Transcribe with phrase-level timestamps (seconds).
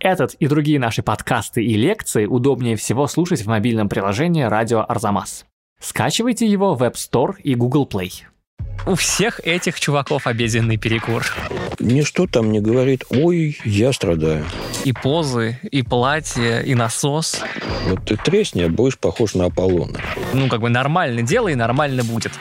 [0.00, 5.44] Этот и другие наши подкасты и лекции удобнее всего слушать в мобильном приложении «Радио Арзамас».
[5.80, 8.22] Скачивайте его в App Store и Google Play.
[8.86, 11.24] У всех этих чуваков обеденный перекур.
[11.80, 14.44] Ничто там не говорит, ой, я страдаю.
[14.84, 17.42] И позы, и платье, и насос.
[17.88, 19.98] Вот ты тресни, а будешь похож на Аполлона.
[20.32, 22.32] Ну, как бы нормально делай, и нормально будет.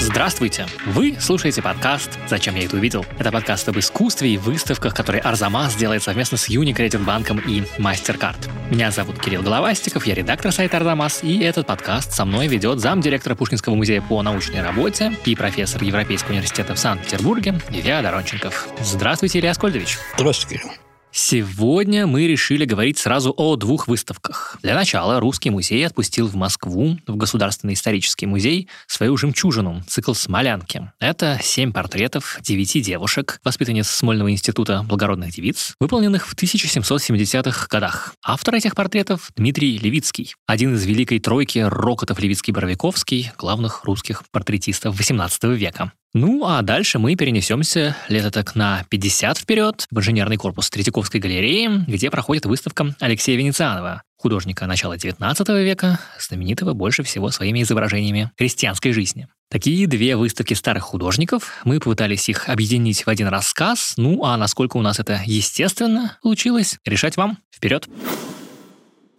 [0.00, 0.66] Здравствуйте!
[0.86, 3.04] Вы слушаете подкаст «Зачем я это увидел?».
[3.18, 8.48] Это подкаст об искусстве и выставках, который Арзамас делает совместно с Unicredit банком и MasterCard.
[8.70, 13.34] Меня зовут Кирилл Головастиков, я редактор сайта Арзамас, и этот подкаст со мной ведет замдиректора
[13.34, 18.68] Пушкинского музея по научной работе и профессор Европейского университета в Санкт-Петербурге Илья Доронченков.
[18.80, 19.98] Здравствуйте, Илья Аскольдович.
[20.16, 20.89] Здравствуйте, Кирилл.
[21.12, 24.58] Сегодня мы решили говорить сразу о двух выставках.
[24.62, 30.92] Для начала Русский музей отпустил в Москву, в Государственный исторический музей, свою жемчужину, цикл «Смолянки».
[31.00, 38.14] Это семь портретов девяти девушек, воспитанниц Смольного института благородных девиц, выполненных в 1770-х годах.
[38.24, 45.54] Автор этих портретов– Дмитрий Левицкий, один из великой тройки Рокотов Левицкий-Боровиковский, главных русских портретистов XVIII
[45.56, 45.92] века.
[46.12, 51.84] Ну, а дальше мы перенесемся лето так на 50 вперед в инженерный корпус Третьяковской галереи,
[51.86, 58.90] где проходит выставка Алексея Венецианова, художника начала XIX века, знаменитого больше всего своими изображениями крестьянской
[58.90, 59.28] жизни.
[59.48, 64.78] Такие две выставки старых художников, мы попытались их объединить в один рассказ, ну а насколько
[64.78, 67.38] у нас это естественно получилось, решать вам.
[67.54, 67.88] Вперед!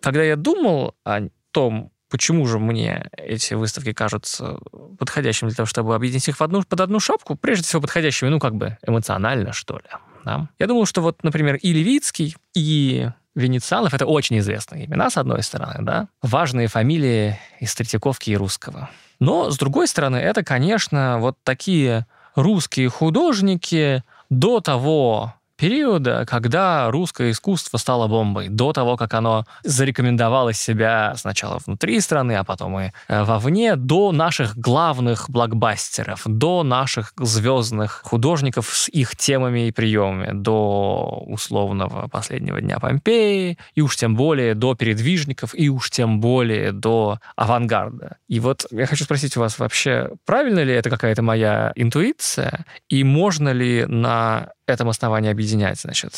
[0.01, 4.59] Когда я думал о том, почему же мне эти выставки кажутся
[4.99, 8.39] подходящими для того, чтобы объединить их в одну, под одну шапку, прежде всего подходящими, ну,
[8.39, 9.89] как бы эмоционально, что ли.
[10.25, 10.49] Да?
[10.59, 15.41] Я думал, что вот, например, и Левицкий, и Венецианов— это очень известные имена, с одной
[15.41, 18.89] стороны, да, важные фамилии из Третьяковки и Русского.
[19.19, 27.29] Но, с другой стороны, это, конечно, вот такие русские художники до того периода, когда русское
[27.29, 32.91] искусство стало бомбой, до того, как оно зарекомендовало себя сначала внутри страны, а потом и
[33.07, 40.31] э, вовне, до наших главных блокбастеров, до наших звездных художников с их темами и приемами,
[40.33, 46.71] до условного последнего дня Помпеи, и уж тем более до передвижников, и уж тем более
[46.71, 48.17] до авангарда.
[48.27, 53.03] И вот я хочу спросить у вас вообще, правильно ли это какая-то моя интуиция, и
[53.03, 56.13] можно ли на этом основании объединять, значит,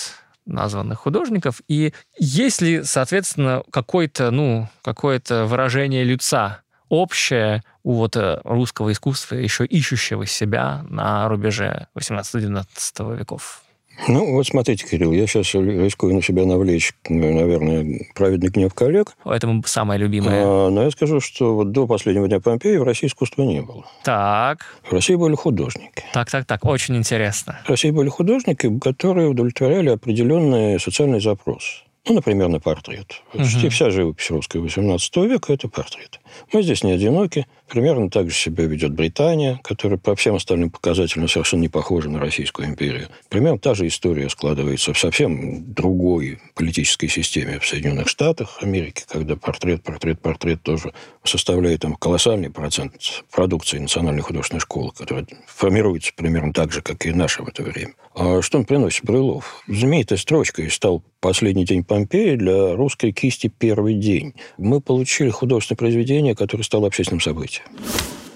[0.45, 1.61] названных художников.
[1.67, 9.35] И есть ли, соответственно, какое-то, ну, какое-то выражение лица общее у вот э, русского искусства,
[9.35, 13.62] еще ищущего себя на рубеже 18-19 веков?
[14.07, 19.15] Ну, вот смотрите, Кирилл, я сейчас рискую на себя навлечь, наверное, праведный гнев коллег.
[19.25, 20.43] Это самое любимое.
[20.43, 23.85] А, но я скажу, что вот до последнего дня Помпеи в России искусства не было.
[24.03, 24.59] Так.
[24.83, 26.03] В России были художники.
[26.13, 27.59] Так, так, так, очень интересно.
[27.65, 31.83] В России были художники, которые удовлетворяли определенный социальный запрос.
[32.05, 33.21] Ну, например, на портрет.
[33.31, 33.69] Почти угу.
[33.69, 36.19] вся живопись русская XVIII века– это портрет.
[36.51, 37.47] Мы здесь не одиноки.
[37.69, 42.19] Примерно так же себя ведет Британия, которая по всем остальным показателям совершенно не похожа на
[42.19, 43.07] Российскую империю.
[43.29, 49.37] Примерно та же история складывается в совсем другой политической системе в Соединенных Штатах Америки, когда
[49.37, 50.93] портрет, портрет, портрет тоже
[51.23, 57.13] составляет там колоссальный процент продукции Национальной художественной школы, которая формируется примерно так же, как и
[57.13, 57.93] наша в это время.
[58.13, 59.63] А что он приносит Брюлов?
[59.67, 64.33] Знаменитая строчка и стал последний день Помпеи для русской кисти первый день.
[64.57, 67.63] Мы получили художественное произведение, которое стало общественным событием.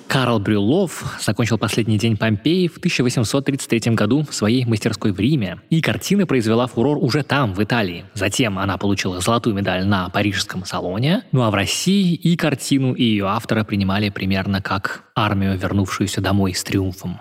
[0.08, 5.82] Карл Брюлов закончил последний день Помпеи в 1833 году в своей мастерской в Риме, и
[5.82, 8.06] картина произвела фурор уже там, в Италии.
[8.14, 13.04] Затем она получила золотую медаль на Парижском салоне, ну а в России и картину, и
[13.04, 17.20] ее автора принимали примерно как армию, вернувшуюся домой с триумфом.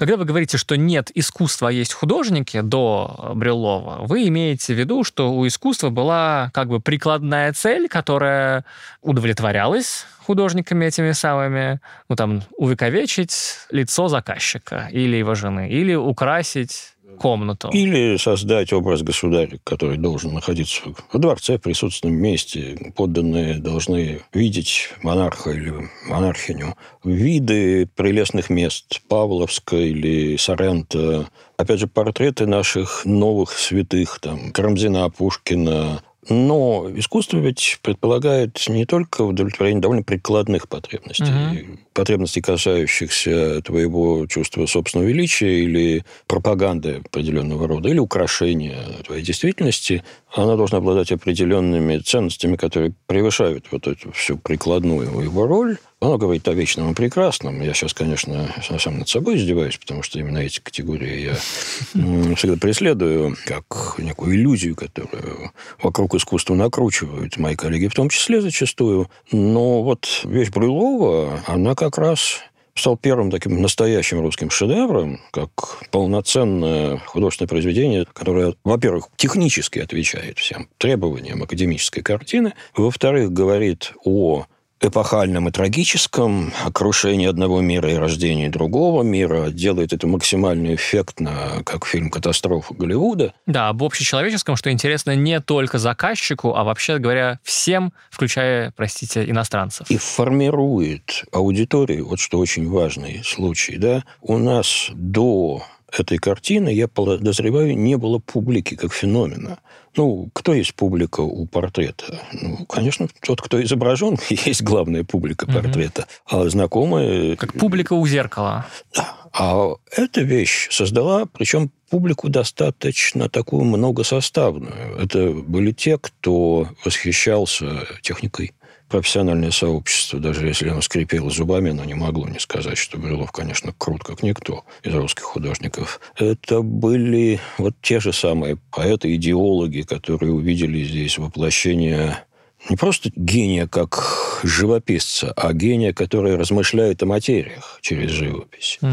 [0.00, 5.04] Когда вы говорите, что нет искусства, а есть художники до Брюлова, вы имеете в виду,
[5.04, 8.64] что у искусства была как бы прикладная цель, которая
[9.02, 17.70] удовлетворялась художниками этими самыми, ну там, увековечить лицо заказчика или его жены, или украсить комнату.
[17.72, 22.92] Или создать образ государя, который должен находиться в дворце, в присутственном месте.
[22.96, 25.72] Подданные должны видеть монарха или
[26.06, 26.76] монархиню.
[27.04, 31.28] Виды прелестных мест Павловска или Сорента.
[31.56, 39.22] Опять же, портреты наших новых святых, там, Карамзина, Пушкина, Но искусство ведь предполагает не только
[39.22, 41.78] удовлетворение довольно прикладных потребностей, угу.
[42.00, 50.02] Потребностей, касающихся твоего чувства собственного величия или пропаганды определенного рода, или украшения твоей действительности.
[50.32, 55.76] Она должна обладать определенными ценностями, которые превышают вот эту всю прикладную его роль.
[56.00, 57.60] Оно говорит о вечном и прекрасном.
[57.60, 58.48] Я сейчас, конечно,
[58.78, 61.34] сам над собой издеваюсь, потому что именно эти категории я
[62.36, 65.52] всегда преследую как некую иллюзию, которую
[65.82, 69.10] вокруг искусства накручивают мои коллеги в том числе зачастую.
[69.30, 72.40] Но вот вещь Брюлова, она как раз
[72.74, 75.50] стал первым таким настоящим русским шедевром, как
[75.90, 84.46] полноценное художественное произведение, которое, во-первых, технически отвечает всем требованиям академической картины, во-вторых, говорит о
[84.80, 91.86] эпохальном и трагическом, крушении одного мира и рождении другого мира, делает это максимально эффектно, как
[91.86, 93.34] фильм «Катастрофа Голливуда».
[93.46, 99.90] Да, об общечеловеческом, что интересно не только заказчику, а вообще говоря всем, включая, простите, иностранцев.
[99.90, 105.62] И формирует аудиторию, вот что очень важный случай, да, у нас до
[105.98, 109.58] этой картины, я подозреваю, не было публики как феномена.
[109.96, 112.20] Ну, кто есть публика у портрета?
[112.32, 116.06] Ну, конечно, тот, кто изображен, есть главная публика портрета.
[116.30, 116.40] Угу.
[116.42, 117.36] А знакомые...
[117.36, 118.66] Как публика у зеркала.
[118.94, 119.16] Да.
[119.32, 124.96] А эта вещь создала, причем публику достаточно такую многосоставную.
[125.00, 128.52] Это были те, кто восхищался техникой,
[128.90, 133.72] профессиональное сообщество, даже если оно скрипело зубами, оно не могло не сказать, что Брюлов, конечно,
[133.78, 136.00] крут, как никто из русских художников.
[136.18, 142.18] Это были вот те же самые поэты, идеологи, которые увидели здесь воплощение
[142.68, 148.78] не просто гения как живописца, а гения, который размышляет о материях через живопись.
[148.82, 148.92] Угу.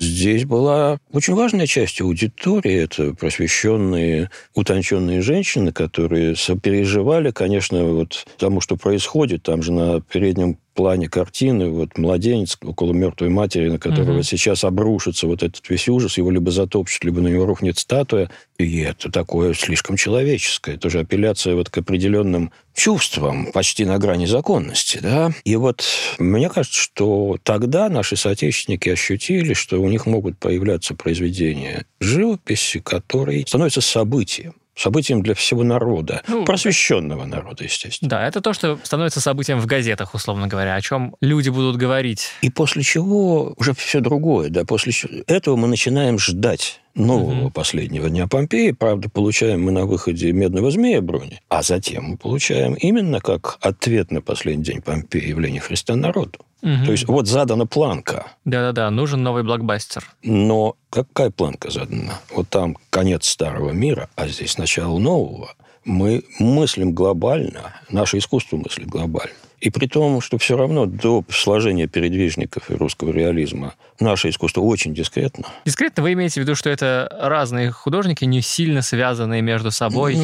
[0.00, 8.60] Здесь была очень важная часть аудитории, это просвещенные, утонченные женщины, которые сопереживали, конечно, вот тому,
[8.60, 9.42] что происходит.
[9.42, 14.22] Там же на переднем плане картины вот младенец около мертвой матери, на которого угу.
[14.22, 18.30] сейчас обрушится вот этот весь ужас, его либо затопчут, либо на него рухнет статуя.
[18.58, 20.74] И это такое слишком человеческое.
[20.76, 24.98] Это же апелляция вот к определенным чувствам, почти на грани законности.
[25.02, 25.32] Да?
[25.44, 25.84] И вот
[26.18, 33.46] мне кажется, что тогда наши соотечественники ощутили, что у них могут появляться произведения живописи, которые
[33.46, 38.08] становятся событием событием для всего народа, ну, просвещенного народа, естественно.
[38.08, 42.30] Да, это то, что становится событием в газетах, условно говоря, о чем люди будут говорить.
[42.40, 44.92] И после чего уже все другое, да, после
[45.26, 47.50] этого мы начинаем ждать нового угу.
[47.50, 48.72] последнего дня Помпеи.
[48.72, 54.10] Правда, получаем мы на выходе медного змея брони, а затем мы получаем именно как ответ
[54.10, 56.40] на последний день Помпеи явление Христа народу.
[56.62, 56.84] Угу.
[56.86, 58.26] То есть вот задана планка.
[58.44, 60.04] Да-да-да, нужен новый блокбастер.
[60.22, 62.20] Но какая планка задана?
[62.32, 65.54] Вот там конец старого мира, а здесь начало нового.
[65.84, 69.34] Мы мыслим глобально, наше искусство мыслит глобально.
[69.62, 74.92] И при том, что все равно до сложения передвижников и русского реализма наше искусство очень
[74.92, 75.44] дискретно.
[75.64, 80.16] Дискретно вы имеете в виду, что это разные художники, не сильно связанные между собой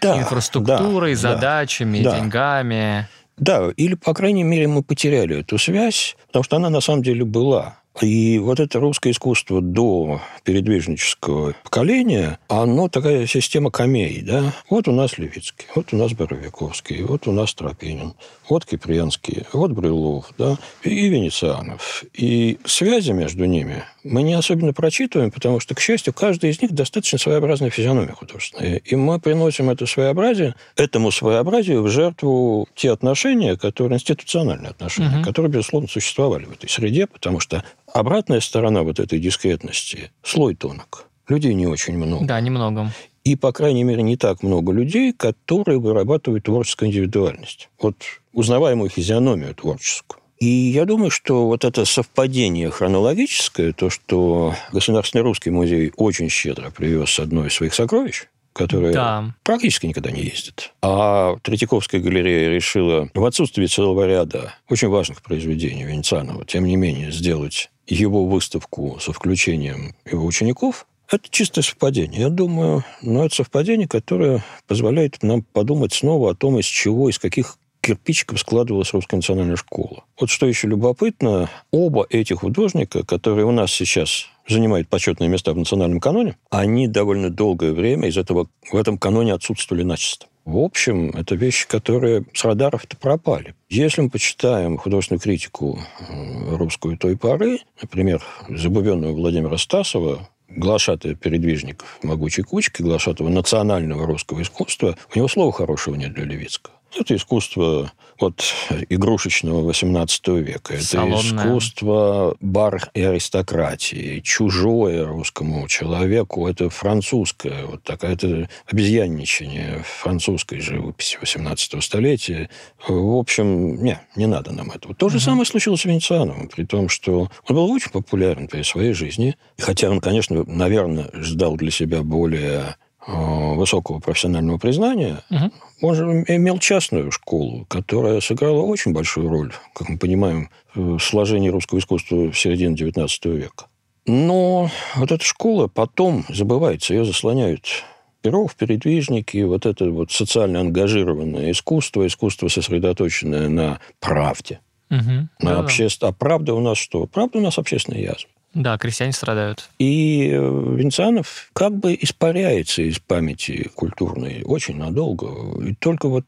[0.00, 3.08] да, инфраструктурой, да, задачами, да, деньгами?
[3.40, 7.24] Да, или, по крайней мере, мы потеряли эту связь, потому что она на самом деле
[7.24, 7.80] была.
[8.00, 14.54] И вот это русское искусство до передвижнического поколения, оно такая система камей, да?
[14.70, 18.14] Вот у нас Левицкий, вот у нас Боровиковский, вот у нас Тропинин,
[18.50, 22.04] вот Киприянский, вот Брюлов, да, и Венецианов.
[22.12, 26.72] И связи между ними мы не особенно прочитываем, потому что, к счастью, каждый из них
[26.72, 28.76] достаточно своеобразная физиономия художественная.
[28.76, 35.24] И мы приносим это своеобразие, этому своеобразию в жертву те отношения, которые институциональные отношения, угу.
[35.24, 41.06] которые, безусловно, существовали в этой среде, потому что обратная сторона вот этой дискретности– слой тонок.
[41.28, 42.26] Людей не очень много.
[42.26, 42.90] Да, немного.
[43.22, 47.68] И, по крайней мере, не так много людей, которые вырабатывают творческую индивидуальность.
[47.80, 47.96] Вот
[48.32, 50.20] узнаваемую физиономию творческую.
[50.38, 56.70] И я думаю, что вот это совпадение хронологическое, то, что Государственный русский музей очень щедро
[56.70, 59.34] привез одно из своих сокровищ, которое да.
[59.42, 60.72] практически никогда не ездит.
[60.80, 67.12] А Третьяковская галерея решила в отсутствии целого ряда очень важных произведений Венецианова, тем не менее,
[67.12, 72.20] сделать его выставку со включением его учеников, это чистое совпадение.
[72.20, 77.18] Я думаю, но это совпадение, которое позволяет нам подумать снова о том, из чего, из
[77.18, 80.04] каких кирпичиков складывалась русская национальная школа.
[80.18, 85.56] Вот что еще любопытно, оба этих художника, которые у нас сейчас занимают почетные места в
[85.56, 90.26] национальном каноне, они довольно долгое время из этого, в этом каноне отсутствовали начисто.
[90.44, 93.54] В общем, это вещи, которые с радаров-то пропали.
[93.68, 101.98] Если мы почитаем художественную критику э, русскую той поры, например, забубенного Владимира Стасова, глашатая передвижников
[102.02, 106.74] могучей кучки, глашатого национального русского искусства, у него слова хорошего нет для Левицкого.
[106.94, 108.42] Это искусство от
[108.88, 110.74] игрушечного 18 века.
[110.74, 111.20] Это Салонное.
[111.20, 116.46] искусство бар и аристократии, чужое русскому человеку.
[116.46, 122.50] Это французское, вот такая это обезьянничание французской живописи 18 столетия.
[122.86, 124.94] В общем, не, не надо нам этого.
[124.94, 125.24] То же угу.
[125.24, 129.36] самое случилось с Венециановым, при том, что он был очень популярен при своей жизни.
[129.58, 135.50] Хотя он, конечно, наверное, ждал для себя более высокого профессионального признания, угу.
[135.82, 141.48] он же имел частную школу, которая сыграла очень большую роль, как мы понимаем, в сложении
[141.48, 143.66] русского искусства в середине XIX века.
[144.06, 147.84] Но вот эта школа потом забывается, ее заслоняют
[148.22, 154.60] Перов, передвижники, вот это вот социально ангажированное искусство, искусство, сосредоточенное на правде.
[154.90, 155.28] Угу.
[155.40, 155.88] На да, обще...
[156.02, 157.06] А правда у нас что?
[157.06, 158.28] Правда у нас общественная язва.
[158.52, 159.70] Да, крестьяне страдают.
[159.78, 165.62] И э, Венцианов как бы испаряется из памяти культурной очень надолго.
[165.64, 166.24] И только вот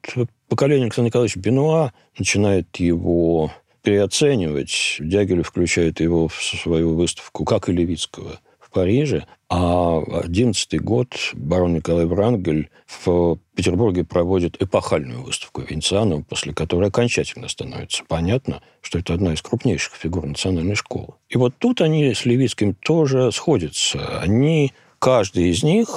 [0.48, 3.52] поколение Александра Николаевича Бенуа начинает его
[3.82, 4.96] переоценивать.
[5.00, 8.38] Дягилев включает его в свою выставку, как и Левицкого–
[8.72, 16.88] Париже, а 11 год барон Николай Врангель в Петербурге проводит эпохальную выставку Венецианова, после которой
[16.88, 21.14] окончательно становится понятно, что это одна из крупнейших фигур национальной школы.
[21.28, 24.20] И вот тут они с Левицким тоже сходятся.
[24.20, 25.88] Они, каждый из них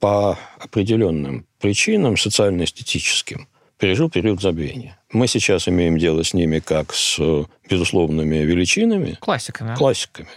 [0.00, 3.48] по определенным причинам социально-эстетическим
[3.78, 4.98] пережил период забвения.
[5.12, 7.18] Мы сейчас имеем дело с ними как с
[7.70, 9.16] безусловными величинами.
[9.20, 9.74] Классиками.
[9.76, 10.28] Классиками.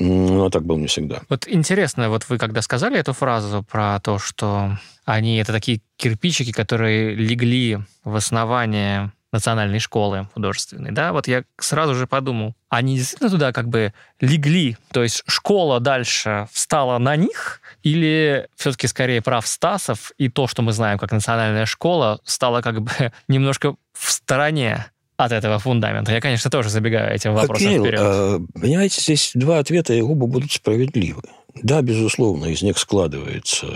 [0.00, 1.22] Ну, а так было не всегда.
[1.28, 6.52] Вот интересно, вот вы когда сказали эту фразу про то, что они это такие кирпичики,
[6.52, 13.30] которые легли в основание национальной школы художественной, да, вот я сразу же подумал, они действительно
[13.30, 19.46] туда как бы легли, то есть школа дальше встала на них, или все-таки скорее прав
[19.46, 22.90] Стасов и то, что мы знаем как национальная школа, стало как бы
[23.28, 24.86] немножко в стороне
[25.18, 26.12] от этого фундамента?
[26.12, 28.00] Я, конечно, тоже забегаю этим вопросом Кирилл, вперед.
[28.00, 31.22] А, понимаете, здесь два ответа, и оба будут справедливы.
[31.62, 33.66] Да, безусловно, из них складывается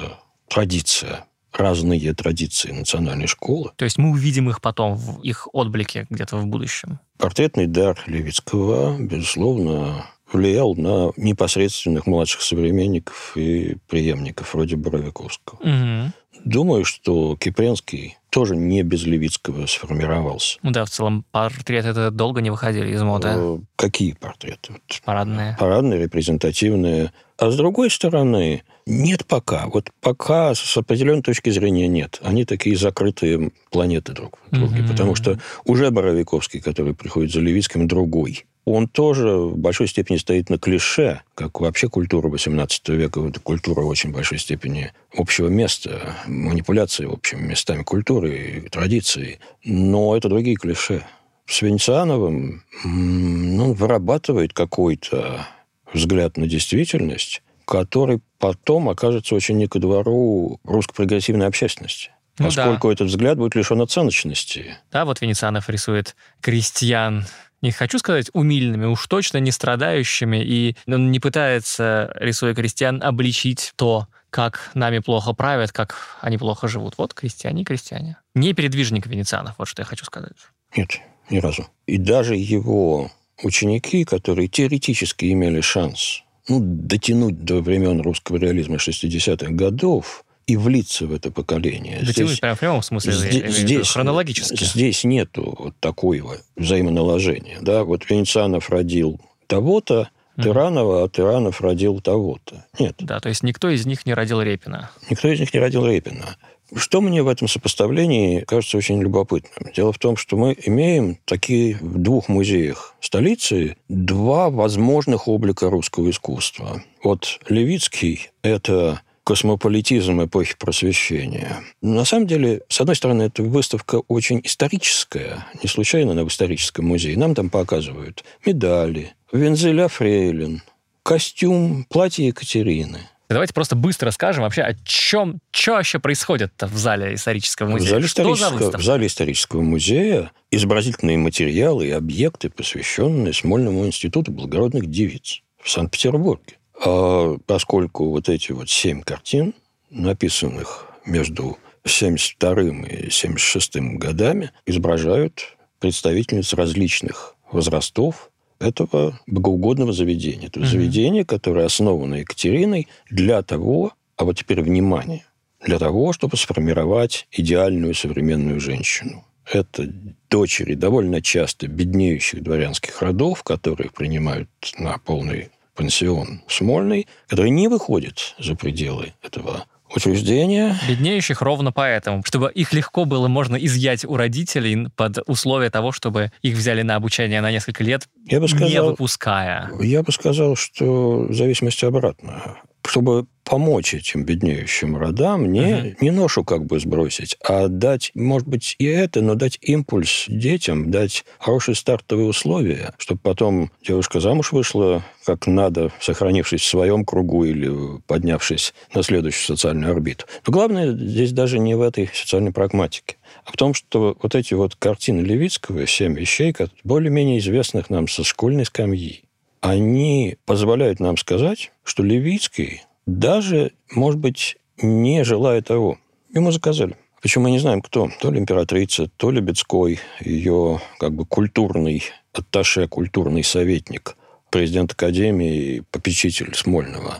[0.48, 3.72] традиция, разные традиции национальной школы.
[3.76, 7.00] То есть мы увидим их потом, в их отблике где-то в будущем?
[7.18, 15.58] Портретный дар Левицкого, безусловно, влиял на непосредственных младших современников и преемников вроде Боровиковского.
[15.58, 16.12] Угу.
[16.44, 20.58] Думаю, что Кипренский тоже не без Левицкого сформировался.
[20.62, 23.28] Ну да, в целом портреты это долго не выходили из моды.
[23.30, 24.72] Э, какие портреты?
[25.04, 25.54] Парадные.
[25.60, 27.12] Парадные, репрезентативные.
[27.36, 29.66] А с другой стороны, нет пока.
[29.66, 32.20] Вот пока с определенной точки зрения нет.
[32.22, 34.80] Они такие закрытые планеты друг в друге.
[34.80, 34.88] Mm-hmm.
[34.88, 40.48] Потому что уже Боровиковский, который приходит за Левицким, другой он тоже в большой степени стоит
[40.48, 43.26] на клише, как вообще культура XVIII века.
[43.26, 49.38] Это культура в очень большой степени общего места, манипуляции, в общем, местами культуры и традиции.
[49.64, 51.04] Но это другие клише.
[51.46, 55.46] С Венециановым ну, вырабатывает какой-то
[55.92, 62.10] взгляд на действительность, который потом окажется очень не ко двору русской прогрессивной общественности.
[62.38, 62.94] Ну, поскольку да.
[62.94, 64.78] этот взгляд будет лишен оценочности.
[64.90, 67.26] Да, вот Венецианов рисует крестьян
[67.62, 73.72] не хочу сказать умильными, уж точно не страдающими, и он не пытается, рисуя крестьян, обличить
[73.76, 76.94] то, как нами плохо правят, как они плохо живут.
[76.96, 78.16] Вот крестьяне и крестьяне.
[78.34, 80.32] Не передвижник венецианов, вот что я хочу сказать.
[80.76, 81.66] Нет, ни разу.
[81.86, 83.10] И даже его
[83.42, 91.06] ученики, которые теоретически имели шанс ну, дотянуть до времен русского реализма 60-х годов, и влиться
[91.06, 92.00] в это поколение.
[92.00, 94.64] Дотянуть здесь, прям в прямом смысле, здесь, здесь, хронологически.
[94.64, 97.58] Здесь нету вот такого взаимоналожения.
[97.60, 97.84] Да?
[97.84, 102.64] Вот Венецианов родил того-то, Тыранова, а Тыранов родил того-то.
[102.78, 102.96] Нет.
[102.98, 104.90] Да, то есть никто из них не родил Репина.
[105.10, 106.36] Никто из них не родил Репина.
[106.74, 109.72] Что мне в этом сопоставлении кажется очень любопытным?
[109.74, 116.08] Дело в том, что мы имеем такие в двух музеях столицы два возможных облика русского
[116.08, 116.82] искусства.
[117.04, 121.62] Вот Левицкий– это космополитизм эпохи просвещения.
[121.80, 126.86] На самом деле, с одной стороны, эта выставка очень историческая, не случайно она в историческом
[126.86, 127.16] музее.
[127.16, 130.62] Нам там показывают медали, вензеля фрейлин,
[131.02, 133.08] костюм, платье Екатерины.
[133.28, 137.86] Давайте просто быстро скажем вообще, о чем, что вообще происходит в зале исторического музея.
[137.86, 144.90] В зале, исторического, в зале исторического музея изобразительные материалы и объекты, посвященные Смольному институту благородных
[144.90, 146.56] девиц в Санкт-Петербурге.
[146.84, 149.54] А поскольку вот эти вот семь картин,
[149.90, 160.48] написанных между 72 и 76 годами, изображают представительниц различных возрастов, этого богоугодного заведения.
[160.48, 165.24] То есть заведение, которое основано Екатериной для того, а вот теперь внимание,
[165.60, 169.24] для того, чтобы сформировать идеальную современную женщину.
[169.52, 169.92] Это
[170.30, 174.48] дочери довольно часто беднеющих дворянских родов, которые принимают
[174.78, 179.64] на полный пансион Смольный, которые не выходят за пределы этого
[179.94, 180.76] учреждения.
[180.88, 186.32] Беднеющих ровно поэтому, чтобы их легко было можно изъять у родителей под условие того, чтобы
[186.42, 189.70] их взяли на обучение на несколько лет, я бы сказал, не выпуская.
[189.80, 195.96] Я бы сказал, что в зависимости обратно чтобы помочь этим беднеющим родам, не, uh-huh.
[196.00, 200.90] не ношу как бы сбросить, а дать, может быть, и это, но дать импульс детям,
[200.90, 207.44] дать хорошие стартовые условия, чтобы потом девушка замуж вышла как надо, сохранившись в своем кругу
[207.44, 210.26] или поднявшись на следующую социальную орбиту.
[210.46, 214.54] Но главное здесь даже не в этой социальной прагматике, а в том, что вот эти
[214.54, 219.24] вот картины Левицкого, семь вещей, более-менее известных нам со школьной скамьи,
[219.62, 225.98] они позволяют нам сказать, что Левицкий даже, может быть, не желая того.
[226.34, 226.96] Ему заказали.
[227.22, 228.10] Причем мы не знаем, кто.
[228.20, 232.02] То ли императрица, то ли Бецкой, ее как бы культурный
[232.32, 234.16] атташе, культурный советник,
[234.50, 237.18] президент Академии, попечитель Смольного.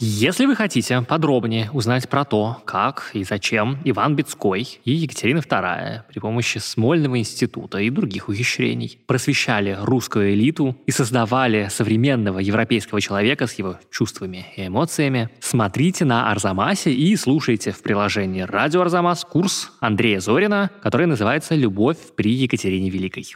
[0.00, 6.02] Если вы хотите подробнее узнать про то, как и зачем Иван Бецкой и Екатерина II
[6.08, 13.48] при помощи Смольного института и других ухищрений просвещали русскую элиту и создавали современного европейского человека
[13.48, 19.72] с его чувствами и эмоциями, смотрите на Арзамасе и слушайте в приложении «Радио Арзамас» курс
[19.80, 23.26] Андрея Зорина, который называется «Любовь при Екатерине Великой».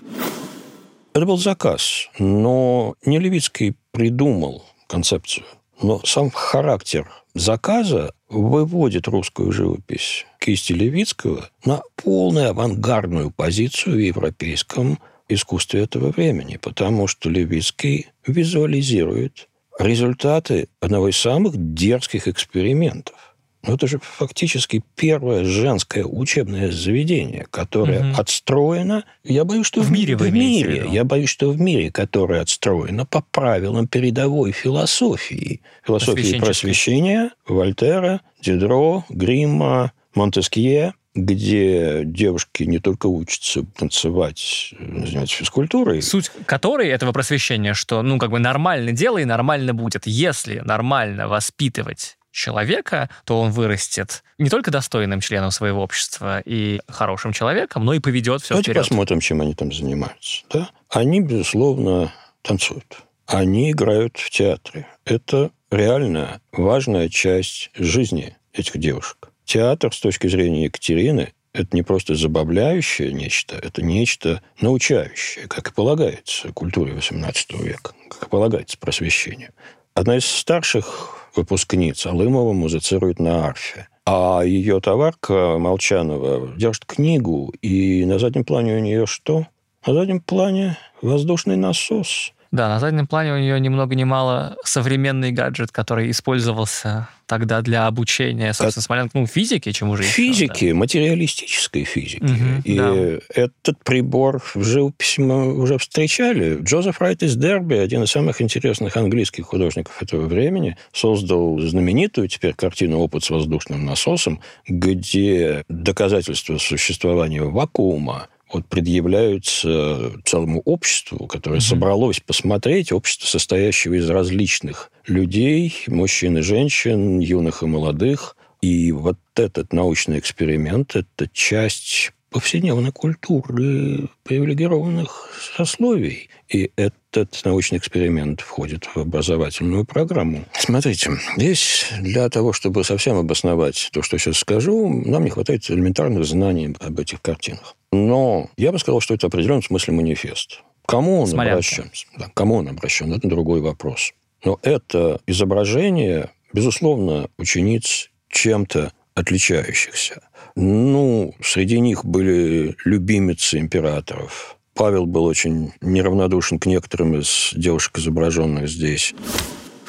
[1.12, 5.45] Это был заказ, но не Левицкий придумал концепцию–
[5.82, 14.98] но сам характер заказа выводит русскую живопись кисти Левицкого на полную авангардную позицию в европейском
[15.28, 19.48] искусстве этого времени, потому что Левицкий визуализирует
[19.78, 23.16] результаты одного из самых дерзких экспериментов–
[23.62, 28.21] но это же фактически первое женское учебное заведение, которое угу.
[28.21, 32.40] отстроено, я боюсь, что в, в мире, в мире, я боюсь, что в мире, которое
[32.40, 43.07] отстроено по правилам передовой философии, философии просвещения Вольтера, Дидро, Гримма, Монтескье, где девушки не только
[43.07, 46.02] учатся танцевать, заниматься физкультурой.
[46.02, 50.07] Суть которой этого просвещения, что, ну, как бы нормально дело и нормально будет.
[50.07, 57.32] Если нормально воспитывать человека, то он вырастет не только достойным членом своего общества и хорошим
[57.32, 58.88] человеком, но и поведет все Давайте вперед.
[58.88, 60.44] посмотрим, чем они там занимаются.
[60.50, 60.70] Да?
[60.88, 62.98] Они, безусловно, танцуют.
[63.26, 64.87] Они играют в театре.
[65.04, 69.30] Это реально важная часть жизни этих девушек.
[69.44, 75.72] Театр с точки зрения Екатерины это не просто забавляющее нечто, это нечто научающее, как и
[75.72, 79.50] полагается культуре XVIII века, как и полагается просвещению.
[79.94, 83.88] Одна из старших выпускниц Алымова музицирует на арфе.
[84.05, 89.47] А ее товарка Молчанова держит книгу, и на заднем плане у нее что?
[89.87, 94.56] На заднем плане воздушный насос– да, на заднем плане у нее ни много ни мало
[94.62, 100.76] современный гаджет, который использовался тогда для обучения, собственно, Смоленко, ну, физики, чем уже Физики, да.
[100.76, 102.22] материалистической физики.
[102.22, 103.42] Угу, и да.
[103.42, 106.58] этот прибор в живописи мы уже встречали.
[106.62, 112.52] Джозеф Райт из Дерби, один из самых интересных английских художников этого времени, создал знаменитую теперь
[112.52, 121.60] картину «Опыт с воздушным насосом», где доказательства существования вакуума вот предъявляются целому обществу, которое mm-hmm.
[121.68, 128.36] собралось посмотреть, общество, состоящее из различных людей, мужчин и женщин, юных и молодых.
[128.60, 136.30] И вот этот научный эксперимент– это часть повседневной культуры привилегированных сословий.
[136.48, 140.44] И этот научный эксперимент входит в образовательную программу.
[140.58, 146.24] Смотрите, здесь для того, чтобы совсем обосновать то, что сейчас скажу, нам не хватает элементарных
[146.24, 147.76] знаний об этих картинах.
[147.92, 150.62] Но я бы сказал, что это в определенном смысле манифест.
[150.87, 151.52] Кому он Смолянка.
[151.59, 151.90] обращен?
[152.18, 153.12] Да, кому он обращен?
[153.12, 154.12] Это другой вопрос.
[154.44, 160.22] Но это изображение, безусловно, учениц чем-то отличающихся.
[160.57, 164.57] Ну, среди них были любимицы императоров.
[164.74, 169.14] Павел был очень неравнодушен к некоторым из девушек, изображенных здесь.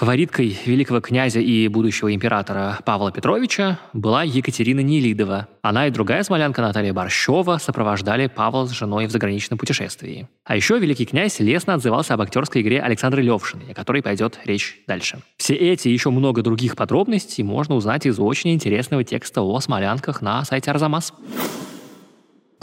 [0.04, 5.48] Фавориткой великого князя и будущего императора Павла Петровича была Екатерина Нелидова.
[5.62, 10.28] Она и другая смолянка Наталья Борщева сопровождали Павла с женой в заграничном путешествии.
[10.44, 14.78] А еще великий князь лестно отзывался об актерской игре Александра Левшиной, о которой пойдет речь
[14.88, 15.20] дальше.
[15.38, 20.22] Все эти и еще много других подробностей можно узнать из очень интересного текста о смолянках
[20.22, 21.14] на сайте Арзамас.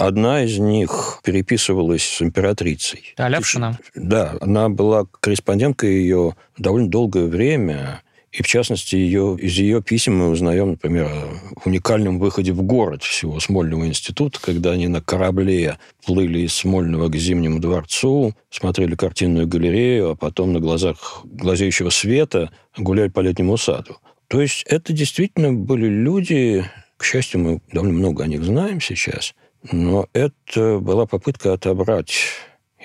[0.00, 3.14] Одна из них переписывалась с императрицей.
[3.18, 3.78] Да, Левшина.
[3.94, 8.00] Да, она была корреспонденткой ее довольно долгое время.
[8.32, 13.02] И, в частности, ее, из ее писем мы узнаем, например, о уникальном выходе в город
[13.02, 19.46] всего Смольного института, когда они на корабле плыли из Смольного к Зимнему дворцу, смотрели картинную
[19.46, 23.98] галерею, а потом на глазах глазеющего света гуляли по летнему саду.
[24.28, 26.64] То есть это действительно были люди,
[26.96, 29.34] к счастью, мы довольно много о них знаем сейчас,
[29.70, 32.12] но это была попытка отобрать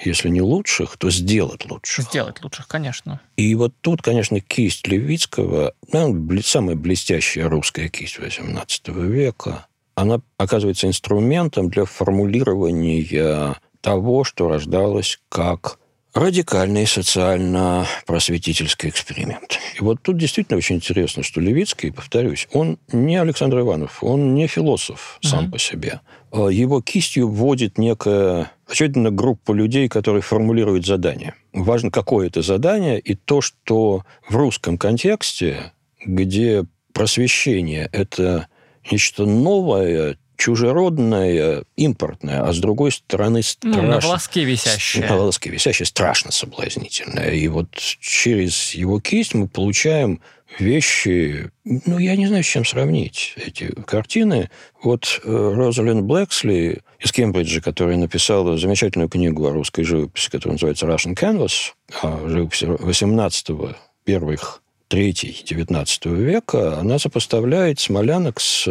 [0.03, 2.05] если не лучших, то сделать лучших.
[2.05, 3.21] Сделать лучших, конечно.
[3.37, 10.87] И вот тут, конечно, кисть Левицкого, ну, самая блестящая русская кисть XVIII века, она оказывается
[10.87, 15.79] инструментом для формулирования того, что рождалось как
[16.15, 19.59] радикальный социально-просветительский эксперимент.
[19.77, 24.47] И вот тут действительно очень интересно, что Левицкий, повторюсь, он не Александр Иванов, он не
[24.47, 25.51] философ сам uh-huh.
[25.51, 25.99] по себе.
[26.31, 31.35] А его кистью вводит некая очевидно группа людей, которые формулируют задание.
[31.51, 35.73] Важно, какое это задание, и то, что в русском контексте,
[36.03, 38.47] где просвещение– это
[38.89, 43.81] нечто новое, чужеродное, импортное, а с другой стороны страшно...
[43.81, 45.05] Ну, на волоске висящее.
[45.07, 47.31] На волоске висящее, страшно соблазнительное.
[47.31, 50.21] И вот через его кисть мы получаем
[50.59, 54.49] вещи, ну, я не знаю, с чем сравнить эти картины.
[54.81, 60.85] Вот э, Розалин Блэксли из Кембриджа, которая написала замечательную книгу о русской живописи, которая называется
[60.85, 68.67] «Russian Canvas», о живописи 18-го, первых третий, 19 века, она сопоставляет смолянок с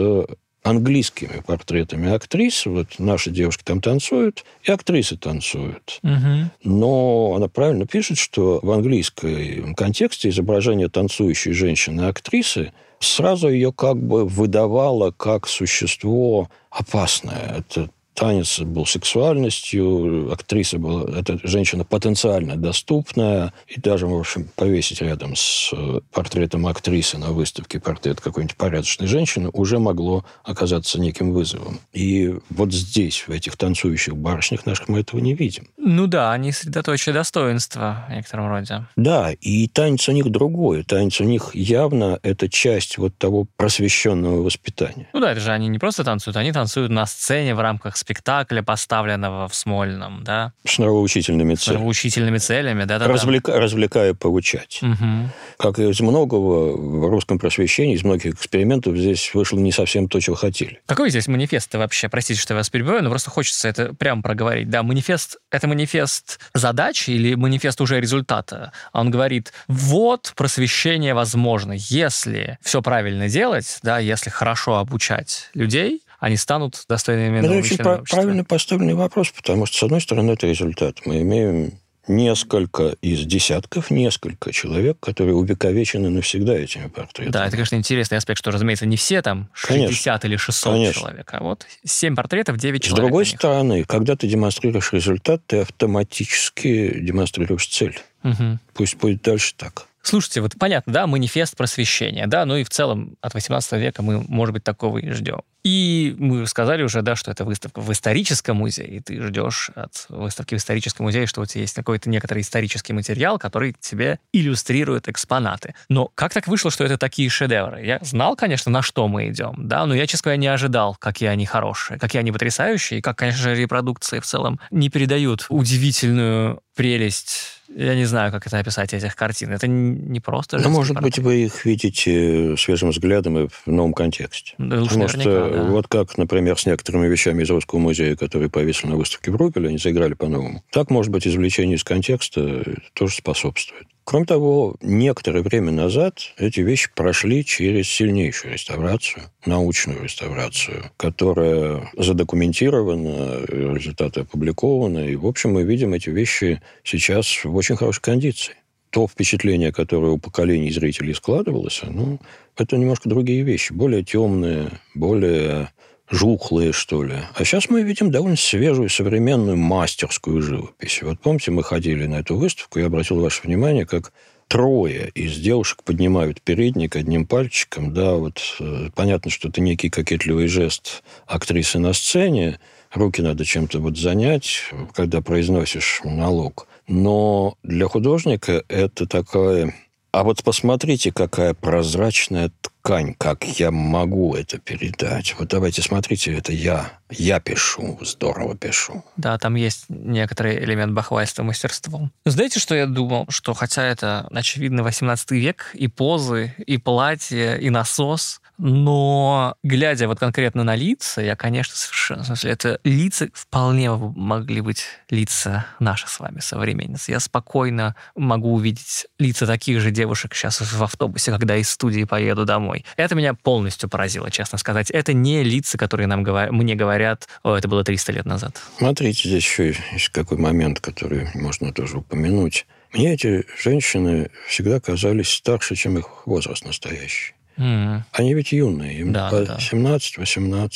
[0.64, 2.66] английскими портретами актрис.
[2.66, 6.00] Вот наши девушки там танцуют, и актрисы танцуют.
[6.03, 6.50] Угу.
[6.64, 14.27] Но она правильно пишет, что в английском контексте изображение танцующей женщины-актрисы сразу ее как бы
[14.27, 17.59] выдавало как существо опасное.
[17.59, 25.03] Это танец был сексуальностью, актриса была, эта женщина потенциально доступная, и даже, в общем, повесить
[25.03, 31.33] рядом с э, портретом актрисы на выставке портрет какой-нибудь порядочной женщины уже могло оказаться неким
[31.33, 31.81] вызовом.
[31.92, 35.68] И вот здесь, в этих танцующих барышнях наших, мы этого не видим.
[35.77, 38.87] Ну да, они средоточие достоинства в некотором роде.
[38.96, 40.85] Да, и танец у них другой.
[40.85, 45.09] Танец у них явно это часть вот того просвещенного воспитания.
[45.12, 48.62] Ну да, это же они не просто танцуют, они танцуют на сцене в рамках спектакля,
[48.62, 50.53] поставленного в Смольном, да?
[50.67, 51.77] С нравоучительными целями.
[51.77, 53.09] С нравоучительными целями, да, да.
[53.09, 53.59] Развлека...
[53.59, 54.81] Развлекая, поучать.
[54.83, 55.31] Угу.
[55.59, 60.37] Как из многого в русском просвещении, из многих экспериментов здесь вышло не совсем то, чего
[60.37, 60.81] хотели.
[60.87, 62.11] Какой здесь манифест вообще?
[62.11, 64.69] Простите, что я вас перебиваю, но просто хочется это прямо проговорить.
[64.69, 68.73] Да, манифест— это манифест задачи или манифест уже результата?
[68.93, 76.39] Он говорит, вот просвещение возможно, если все правильно делать, да, если хорошо обучать людей, они
[76.39, 81.05] станут достойными Это очень правильно поставленный вопрос, потому что, с одной стороны, это результат.
[81.05, 81.75] Мы имеем
[82.09, 87.31] несколько из десятков, несколько человек, которые увековечены навсегда этими портретами.
[87.31, 91.01] Да, это, конечно, интересный аспект, что, разумеется, не все там 60 конечно, или 600 конечно.
[91.03, 92.97] человек, а вот 7 портретов, 9 человек.
[92.97, 97.99] С другой стороны, когда ты демонстрируешь результат, ты автоматически демонстрируешь цель.
[98.23, 98.59] Угу.
[98.73, 99.89] Пусть будет дальше так.
[100.05, 104.23] Слушайте, вот понятно, да, манифест просвещения, да, ну и в целом от 18 века мы,
[104.29, 105.40] может быть, такого и ждем.
[105.64, 110.05] И мы сказали уже, да, что это выставка в историческом музее, и ты ждешь от
[110.11, 115.09] выставки в историческом музее, что у тебя есть какой-то некоторый исторический материал, который тебе иллюстрирует
[115.09, 115.75] экспонаты.
[115.88, 117.83] Но как так вышло, что это такие шедевры?
[117.83, 121.31] Я знал, конечно, на что мы идем, да, но я, честно говоря, не ожидал, какие
[121.31, 126.61] они хорошие, какие они потрясающие, и как, конечно же, репродукции в целом не передают удивительную
[126.77, 129.53] прелесть я не знаю, как это описать, этих картин.
[129.53, 131.17] Это не просто Ну, может портрет.
[131.17, 134.55] быть, вы их видите свежим взглядом и в новом контексте.
[134.59, 135.63] Да, Потому что да.
[135.65, 139.37] вот как, например, с некоторыми вещами из Русского музея, которые повесили на выставке в
[139.69, 140.63] они заиграли по-новому.
[140.71, 143.87] Так, может быть, извлечение из контекста тоже способствует.
[144.05, 153.45] Кроме того, некоторое время назад эти вещи прошли через сильнейшую реставрацию, научную реставрацию, которая задокументирована,
[153.47, 155.09] результаты опубликованы.
[155.09, 158.55] И, в общем, мы видим эти вещи сейчас в очень хорошей кондиции.
[158.90, 162.21] То впечатление, которое у поколений зрителей складывалось, ну,
[162.57, 165.71] это немножко другие вещи, более темные, более
[166.14, 167.16] жухлые, что ли.
[167.35, 171.03] А сейчас мы видим довольно свежую, современную мастерскую живопись.
[171.03, 174.12] Вот помните, мы ходили на эту выставку, я обратил ваше внимание, как
[174.48, 177.92] трое из девушек поднимают передник одним пальчиком.
[177.92, 182.61] Да, вот э, понятно, что это некий кокетливый жест актрисы на сцене.
[182.92, 186.68] Руки надо чем-то вот занять, когда произносишь монолог.
[186.87, 189.74] Но для художника это такая...
[190.12, 195.35] А вот посмотрите, какая прозрачная ткань, как я могу это передать.
[195.38, 196.92] Вот давайте смотрите, это я.
[197.11, 199.03] Я пишу, здорово пишу.
[199.16, 202.12] Да, там есть некоторый элемент бахвальства мастерством.
[202.27, 203.25] Знаете, что я думал?
[203.31, 210.19] Что хотя это, очевидно, 18 век, и позы, и платье, и насос, но глядя вот
[210.19, 212.23] конкретно на лица, я, конечно, совершенно...
[212.23, 217.11] В смысле, это лица вполне могли быть лица наши с вами, современницы.
[217.11, 222.45] Я спокойно могу увидеть лица таких же девушек сейчас в автобусе, когда из студии поеду
[222.45, 222.85] домой.
[222.97, 224.90] Это меня полностью поразило, честно сказать.
[224.90, 226.53] Это не лица, которые нам говор...
[226.53, 228.61] мне говорят, о, это было 300 лет назад.
[228.79, 232.67] Смотрите, здесь еще есть какой момент, который можно тоже упомянуть.
[232.93, 237.34] Мне эти женщины всегда казались старше, чем их возраст настоящий.
[237.57, 238.03] Mm.
[238.12, 239.59] Они ведь юные, им да, по да.
[239.59, 240.71] 17-18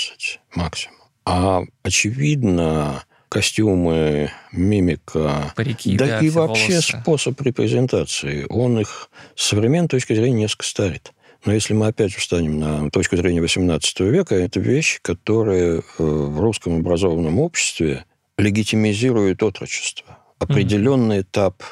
[0.54, 0.96] максимум.
[1.24, 7.00] А очевидно, костюмы, мимика, Парики, да, да и вообще волосы.
[7.00, 11.12] способ репрезентации, он их с современной точки зрения несколько старит.
[11.44, 16.40] Но если мы опять встанем на точку зрения XVIII века, это вещи, которые э, в
[16.40, 18.04] русском образованном обществе
[18.36, 20.18] легитимизируют отрочество.
[20.38, 21.22] Определенный mm-hmm.
[21.22, 21.62] этап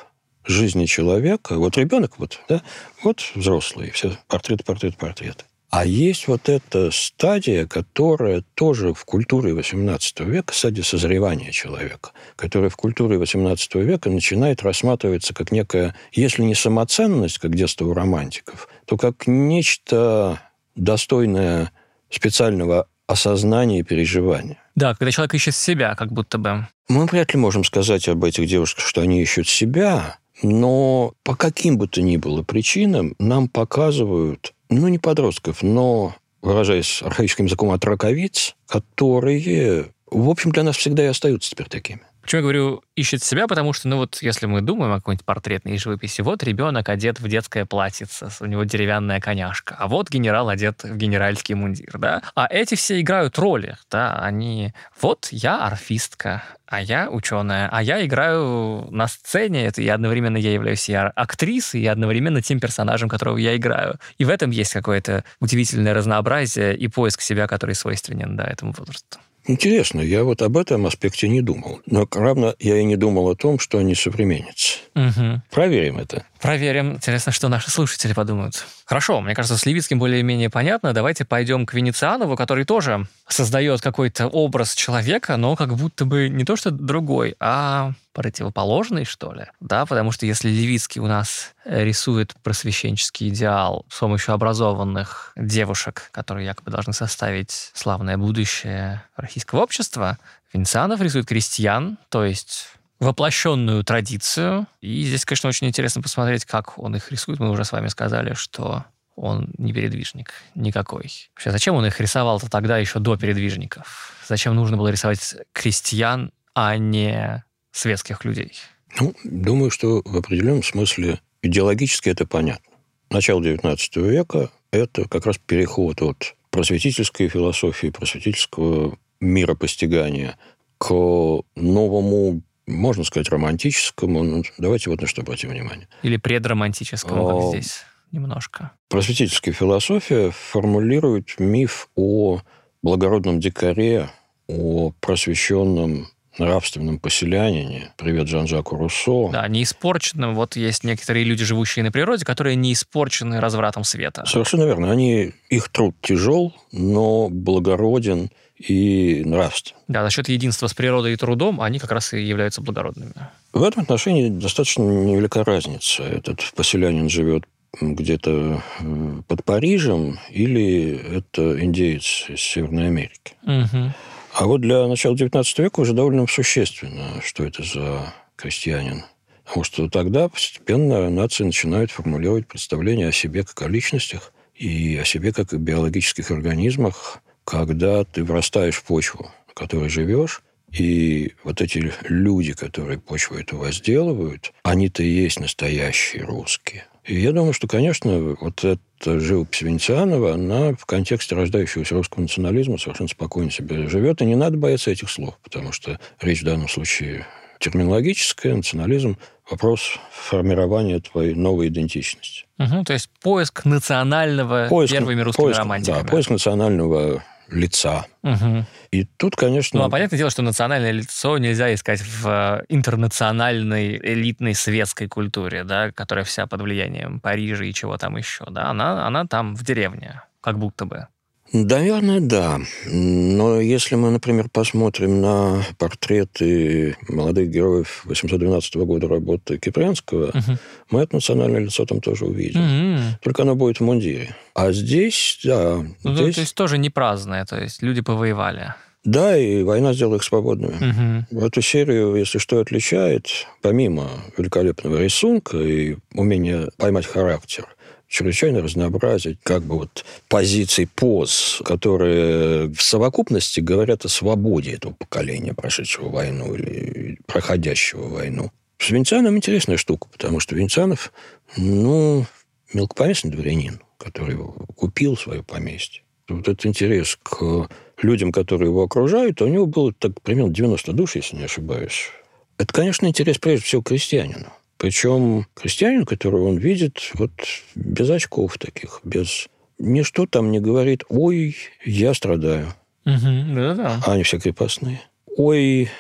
[0.46, 2.62] жизни человека, вот ребенок, вот, да,
[3.02, 5.44] вот взрослый, все портрет, портрет, портрет.
[5.70, 12.70] А есть вот эта стадия, которая тоже в культуре XVIII века, стадия созревания человека, которая
[12.70, 18.68] в культуре XVIII века начинает рассматриваться как некая, если не самоценность, как детство у романтиков,
[18.85, 20.40] то как нечто
[20.76, 21.72] достойное
[22.11, 24.59] специального осознания и переживания.
[24.76, 26.68] Да, когда человек ищет себя, как будто бы.
[26.88, 31.79] Мы вряд ли можем сказать об этих девушках, что они ищут себя, но по каким
[31.79, 37.85] бы то ни было причинам нам показывают, ну, не подростков, но, выражаясь архаическим языком, от
[37.85, 42.01] раковиц, которые, в общем, для нас всегда и остаются теперь такими.
[42.27, 43.47] Почему я говорю ищет себя?
[43.47, 47.29] Потому что, ну вот, если мы думаем о какой-нибудь портретной живописи, вот ребенок одет в
[47.29, 52.23] детское платьице, у него деревянная коняшка, а вот генерал одет в генеральский мундир, да?
[52.35, 54.19] А эти все играют роли, да?
[54.19, 54.75] Они...
[55.01, 60.53] Вот я орфистка, а я ученая, а я играю на сцене, это и одновременно я
[60.53, 64.01] являюсь и актрисой, и одновременно тем персонажем, которого я играю.
[64.19, 69.21] И в этом есть какое-то удивительное разнообразие и поиск себя, который свойственен да, этому возрасту.
[69.48, 71.80] Интересно, я вот об этом аспекте не думал.
[71.87, 74.78] Но равно я и не думал о том, что они современницы.
[74.94, 75.42] Угу.
[75.50, 76.26] Проверим это.
[76.46, 76.92] Проверим.
[76.92, 78.64] Интересно, что наши слушатели подумают.
[78.85, 80.92] Хорошо, мне кажется, с Левицким более-менее понятно.
[80.92, 86.44] Давайте пойдем к Венецианову, который тоже создает какой-то образ человека, но как будто бы не
[86.44, 89.46] то что другой, а противоположный, что ли.
[89.59, 96.46] Да, потому что если Левицкий у нас рисует просвещенческий идеал с помощью образованных девушек, которые
[96.46, 100.16] якобы должны составить славное будущее российского общества,
[100.52, 104.66] Венецианов рисует крестьян, то есть воплощенную традицию.
[104.80, 107.40] И здесь, конечно, очень интересно посмотреть, как он их рисует.
[107.40, 108.85] Мы уже с вами сказали, что
[109.16, 111.11] он не передвижник никакой.
[111.35, 114.12] Вообще, зачем он их рисовал-то тогда еще до передвижников?
[114.28, 118.52] Зачем нужно было рисовать крестьян, а не светских людей?
[118.98, 122.72] Ну, думаю, что в определенном смысле идеологически это понятно.
[123.11, 123.76] Начало XIX
[124.09, 130.37] века– это как раз переход от просветительской философии, просветительского миропостигания
[130.78, 134.22] к новому можно сказать, романтическому.
[134.24, 135.88] Ну, давайте вот на что обратим внимание.
[136.02, 138.72] Или предромантическому, как здесь немножко.
[138.88, 142.40] Просветительская философия формулирует миф о
[142.83, 144.11] благородном дикаре,
[144.48, 147.92] о просвещенном нравственном поселянине.
[147.96, 149.31] Привет Жан-Жаку Руссо.
[149.33, 150.35] Да, не испорченным.
[150.35, 154.24] Вот есть некоторые люди, живущие на природе, которые не испорчены развратом света.
[154.26, 154.90] Совершенно верно.
[154.90, 159.81] Они, их труд тяжел, но благороден– и нравственно.
[159.88, 163.12] Да, за счет единства с природой и трудом они как раз и являются благородными.
[163.53, 166.03] В этом отношении достаточно невелика разница.
[166.03, 167.45] Этот поселянин живет
[167.81, 173.35] где-то э, под Парижем или это индеец из Северной Америки.
[173.42, 173.92] Угу.
[174.35, 179.05] А вот для начала XIX века уже довольно существенно, что это за крестьянин.
[179.45, 185.05] Потому что тогда постепенно нации начинают формулировать представление о себе как о личностях и о
[185.05, 191.61] себе как о биологических организмах, когда ты врастаешь в почву, на которой живешь, и вот
[191.62, 196.85] эти люди, которые почву эту возделывают, они-то и есть настоящие русские.
[197.04, 202.78] И я думаю, что, конечно, вот эта живопись Венецианова, она в контексте рождающегося русского национализма
[202.78, 206.68] совершенно спокойно себе живет, и не надо бояться этих слов, потому что речь в данном
[206.68, 207.26] случае
[207.61, 209.16] терминологическая, национализм–
[209.50, 212.44] вопрос формирования твоей новой идентичности.
[212.59, 216.02] Угу, то есть поиск национального поиск, первыми русскими поиск, романтиками.
[216.02, 218.06] Да, поиск национального лица.
[218.22, 218.64] Угу.
[218.90, 219.80] И тут, конечно...
[219.80, 225.64] Ну, а понятное дело, что национальное лицо нельзя искать в э, интернациональной элитной светской культуре,
[225.64, 228.44] да, которая вся под влиянием Парижа и чего там еще.
[228.50, 228.68] Да?
[228.70, 231.09] Она, она там в деревне, как будто бы.
[231.52, 232.59] Наверное, да.
[232.87, 240.59] Но если мы, например, посмотрим на портреты молодых героев 812 года работы Кипрянского, угу.
[240.90, 242.61] мы это национальное лицо там тоже увидим.
[242.94, 243.02] Угу.
[243.22, 244.35] Только оно будет в мундире.
[244.54, 245.85] А здесь, да...
[246.02, 246.35] Ну, здесь...
[246.35, 248.74] То есть тоже не праздное, то есть люди повоевали.
[249.04, 251.24] Да, и война сделала их свободными.
[251.30, 251.46] Угу.
[251.46, 253.28] Эту серию, если что, отличает,
[253.62, 257.66] помимо великолепного рисунка и умения поймать характер,
[258.09, 265.55] чрезвычайно разнообразить как бы вот позиций поз, которые в совокупности говорят о свободе этого поколения,
[265.55, 268.51] прошедшего войну или проходящего войну.
[268.79, 271.12] С Венецианом интересная штука, потому что Венецианов,
[271.57, 272.27] ну,
[272.73, 274.37] мелкопоместный дворянин, который
[274.77, 276.03] купил свое поместье.
[276.29, 277.69] Вот этот интерес к
[278.03, 282.11] людям, которые его окружают, у него было так примерно 90 душ, если не ошибаюсь.
[282.59, 284.53] Это, конечно, интерес прежде всего крестьянину.
[284.79, 287.33] Причем крестьянин, которого он видит, вот
[287.75, 289.49] без очков таких, без...
[289.79, 292.69] Ничто там не говорит, ой, я страдаю.
[293.05, 294.01] Угу, да-да.
[294.07, 295.01] А они все крепостные.
[295.37, 295.91] Ой,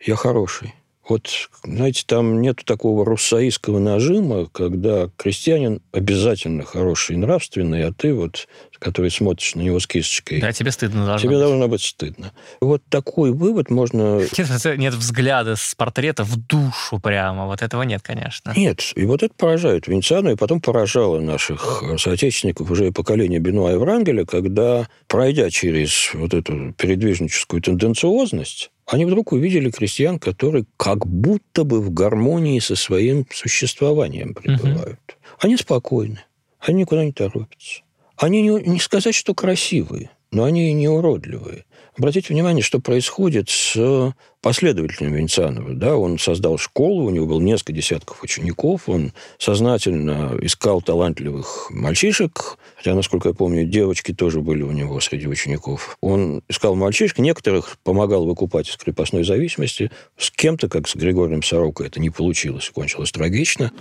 [0.00, 0.72] я хороший.
[1.08, 1.28] Вот,
[1.62, 8.48] знаете, там нет такого руссаистского нажима, когда крестьянин обязательно хороший и нравственный, а ты вот,
[8.78, 10.40] который смотришь на него с кисточкой...
[10.40, 11.46] Да, тебе стыдно должно Тебе быть.
[11.46, 12.32] должно быть стыдно.
[12.60, 14.20] Вот такой вывод можно...
[14.38, 17.46] Нет, нет взгляда с портрета в душу прямо.
[17.46, 18.52] Вот этого нет, конечно.
[18.56, 18.92] Нет.
[18.94, 24.24] И вот это поражает Венециану, и потом поражало наших соотечественников уже поколения Бенуа и Врангеля,
[24.24, 31.80] когда, пройдя через вот эту передвижническую тенденциозность, они вдруг увидели крестьян, которые как будто бы
[31.80, 35.00] в гармонии со своим существованием пребывают.
[35.08, 35.36] Угу.
[35.40, 36.20] Они спокойны,
[36.60, 37.82] они никуда не торопятся.
[38.16, 41.64] Они не, не сказать, что красивые, но они и не уродливые.
[41.96, 45.74] Обратите внимание, что происходит с последователем Венецианова.
[45.74, 45.96] Да?
[45.96, 52.94] Он создал школу, у него было несколько десятков учеников, он сознательно искал талантливых мальчишек, хотя,
[52.94, 55.96] насколько я помню, девочки тоже были у него среди учеников.
[56.02, 61.84] Он искал мальчишек, некоторых помогал выкупать из крепостной зависимости, с кем-то, как с Григорием Сороко,
[61.84, 63.72] это не получилось, кончилось трагично.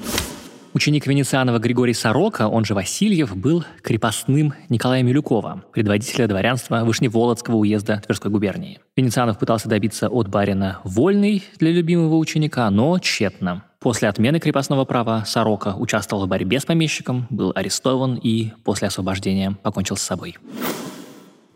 [0.74, 8.02] Ученик Венецианова Григорий Сорока, он же Васильев, был крепостным Николая Милюкова, предводителя дворянства Вышневолодского уезда
[8.06, 8.80] Тверской губернии.
[8.96, 13.66] Венецианов пытался добиться от барина вольный для любимого ученика, но тщетно.
[13.84, 19.58] После отмены крепостного права Сорока участвовал в борьбе с помещиком, был арестован и после освобождения
[19.62, 20.38] покончил с собой.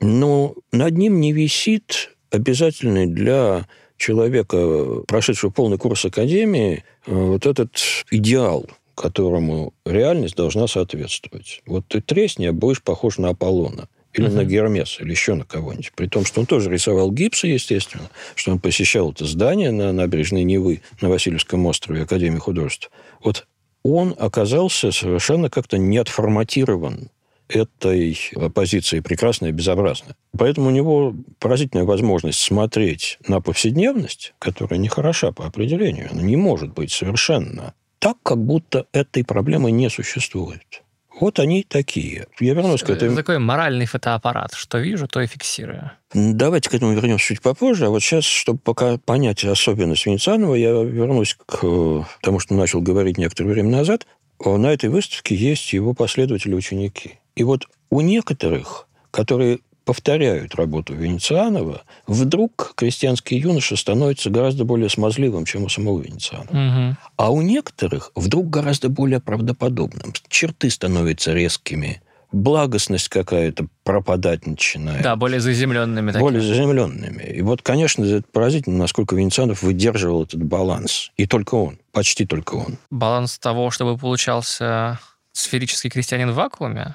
[0.02, 7.72] Но над ним не висит обязательный для человека, прошедшего полный курс академии, э, вот этот
[8.12, 11.62] идеал которому реальность должна соответствовать.
[11.68, 13.88] Вот ты тресни, а будешь похож на Аполлона.
[14.18, 14.36] Или uh-huh.
[14.36, 15.92] на Гермеса, или еще на кого-нибудь.
[15.96, 20.44] При том, что он тоже рисовал гипсы, естественно, что он посещал это здание на набережной
[20.44, 22.90] Невы на Васильевском острове Академии художеств.
[23.24, 23.46] Вот
[23.84, 27.10] он оказался совершенно как-то не отформатирован
[27.48, 30.16] этой оппозиции прекрасная и безобразная.
[30.38, 36.10] Поэтому у него поразительная возможность смотреть на повседневность, которая не хороша по определению.
[36.12, 40.84] Она не может быть совершенно так, как будто этой проблемы не существует.
[41.20, 42.28] Вот они такие.
[42.40, 43.12] Я вернусь к этому.
[43.12, 44.54] Это такой моральный фотоаппарат.
[44.54, 45.92] Что вижу, то и фиксирую.
[46.14, 47.88] Давайте к этому вернемся чуть попозже.
[47.88, 53.18] А вот сейчас, чтобы пока понять особенность Венецианова, я вернусь к тому, что начал говорить
[53.18, 54.06] некоторое время назад.
[54.40, 57.20] На этой выставке есть его последователи-ученики.
[57.36, 65.46] И вот у некоторых, которые повторяют работу Венецианова, вдруг крестьянский юноша становится гораздо более смазливым,
[65.46, 66.50] чем у самого Венецианова.
[66.90, 66.98] Угу.
[67.16, 70.14] А у некоторых вдруг гораздо более правдоподобным.
[70.28, 72.02] Черты становятся резкими,
[72.34, 75.04] благостность какая-то пропадать начинает.
[75.04, 76.12] Да, более заземленными.
[76.12, 76.22] Такими.
[76.22, 77.24] Более заземленными.
[77.24, 81.12] И вот, конечно, это поразительно, насколько Венецианов выдерживал этот баланс.
[81.16, 82.78] И только он, почти только он.
[82.92, 85.00] Баланс того, чтобы получался
[85.32, 86.94] сферический крестьянин в вакууме?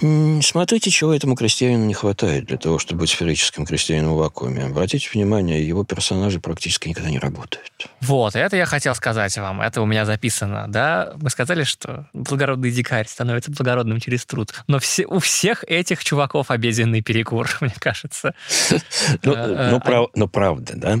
[0.00, 4.64] Смотрите, чего этому крестьянину не хватает для того, чтобы быть сферическим крестьянином в вакууме.
[4.64, 7.72] Обратите внимание, его персонажи практически никогда не работают.
[8.00, 9.60] Вот, это я хотел сказать вам.
[9.60, 11.14] Это у меня записано, да?
[11.20, 14.52] Мы сказали, что благородный дикарь становится благородным через труд.
[14.68, 18.34] Но все, у всех этих чуваков обеденный перекур, мне кажется.
[19.22, 20.98] Ну, э, ну, э, ну, правда, да?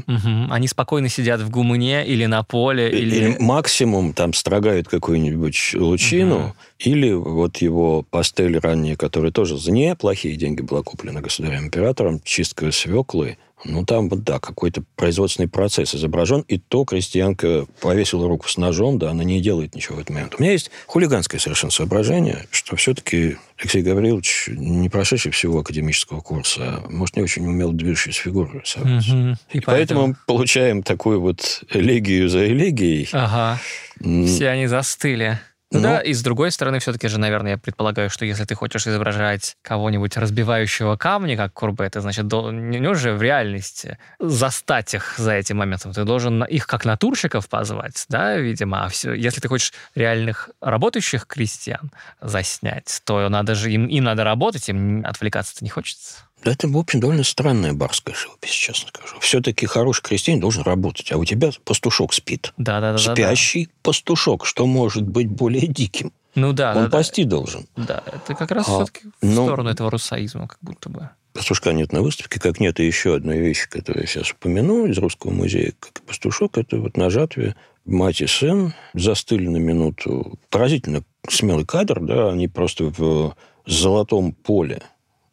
[0.50, 2.90] Они спокойно сидят в гумне или на поле.
[2.90, 9.72] Или максимум там строгают какую-нибудь лучину, или вот его пастель ранний собрание, которое тоже за
[9.72, 16.58] неплохие деньги было куплено государем-императором, чистка свеклы, ну, там да, какой-то производственный процесс изображен, и
[16.58, 20.34] то крестьянка повесила руку с ножом, да, она не делает ничего в этот момент.
[20.38, 26.84] У меня есть хулиганское совершенно соображение, что все-таки Алексей Гаврилович, не прошедший всего академического курса,
[26.88, 29.08] может, не очень умел движущуюся фигуру рисовать.
[29.08, 29.16] Угу.
[29.52, 29.64] И, и поэтому...
[29.66, 33.08] поэтому мы получаем такую вот элегию за элегией.
[33.12, 33.58] Ага.
[33.98, 35.40] Все они застыли.
[35.70, 38.86] Ну, да, и с другой стороны, все-таки же, наверное, я предполагаю, что если ты хочешь
[38.86, 45.32] изображать кого-нибудь разбивающего камни, как Курбе, ты, значит, не уже в реальности застать их за
[45.32, 45.92] этим моментом.
[45.92, 48.84] Ты должен их как натурщиков позвать, да, видимо.
[48.86, 51.92] А все, если ты хочешь реальных работающих крестьян
[52.22, 56.27] заснять, то надо же им, им надо работать, им отвлекаться-то не хочется.
[56.44, 59.18] Да это, в общем, довольно странная барская живопись, честно скажу.
[59.20, 62.52] Все-таки хороший крестьянин должен работать, а у тебя пастушок спит.
[62.56, 62.98] Да, да, да.
[62.98, 63.78] Спящий да, да.
[63.82, 64.46] пастушок.
[64.46, 66.12] Что может быть более диким?
[66.34, 66.76] Ну да.
[66.76, 67.30] Он да, пасти да.
[67.30, 67.66] должен.
[67.76, 69.44] Да, это как раз а, все-таки в но...
[69.46, 71.10] сторону этого русаизма, как будто бы.
[71.32, 74.98] Пастушка нет на выставке, как нет и еще одной вещи, которую я сейчас упомяну из
[74.98, 80.38] Русского музея, как и пастушок, это вот на жатве мать и сын застыли на минуту.
[80.50, 83.34] Поразительно смелый кадр, да, они просто в
[83.66, 84.82] золотом поле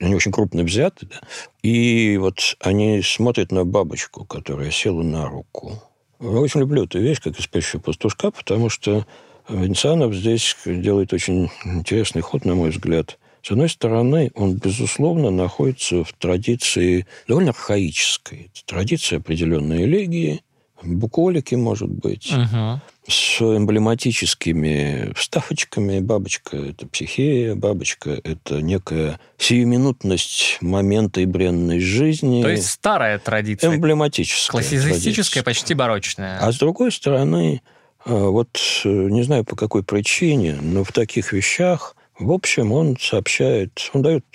[0.05, 1.19] они очень крупно взяты, да?
[1.63, 5.81] и вот они смотрят на бабочку, которая села на руку.
[6.19, 9.05] Я очень люблю эту вещь, как из «Спящего пастушка», потому что
[9.49, 13.19] Венцианов здесь делает очень интересный ход, на мой взгляд.
[13.41, 18.49] С одной стороны, он, безусловно, находится в традиции довольно архаической.
[18.53, 20.41] Это традиция определенной элегии,
[20.85, 22.31] буколики, может быть.
[22.31, 25.99] Угу с эмблематическими вставочками.
[25.99, 32.41] Бабочка– это психея, бабочка– это некая сиюминутность момента и бренность жизни.
[32.41, 33.75] То есть старая традиция.
[33.75, 34.51] Эмблематическая.
[34.51, 36.39] Классицистическая, почти барочная.
[36.39, 37.61] А с другой стороны,
[38.05, 42.97] э, вот э, не знаю по какой причине, но в таких вещах, в общем, он
[42.99, 44.25] сообщает, он дает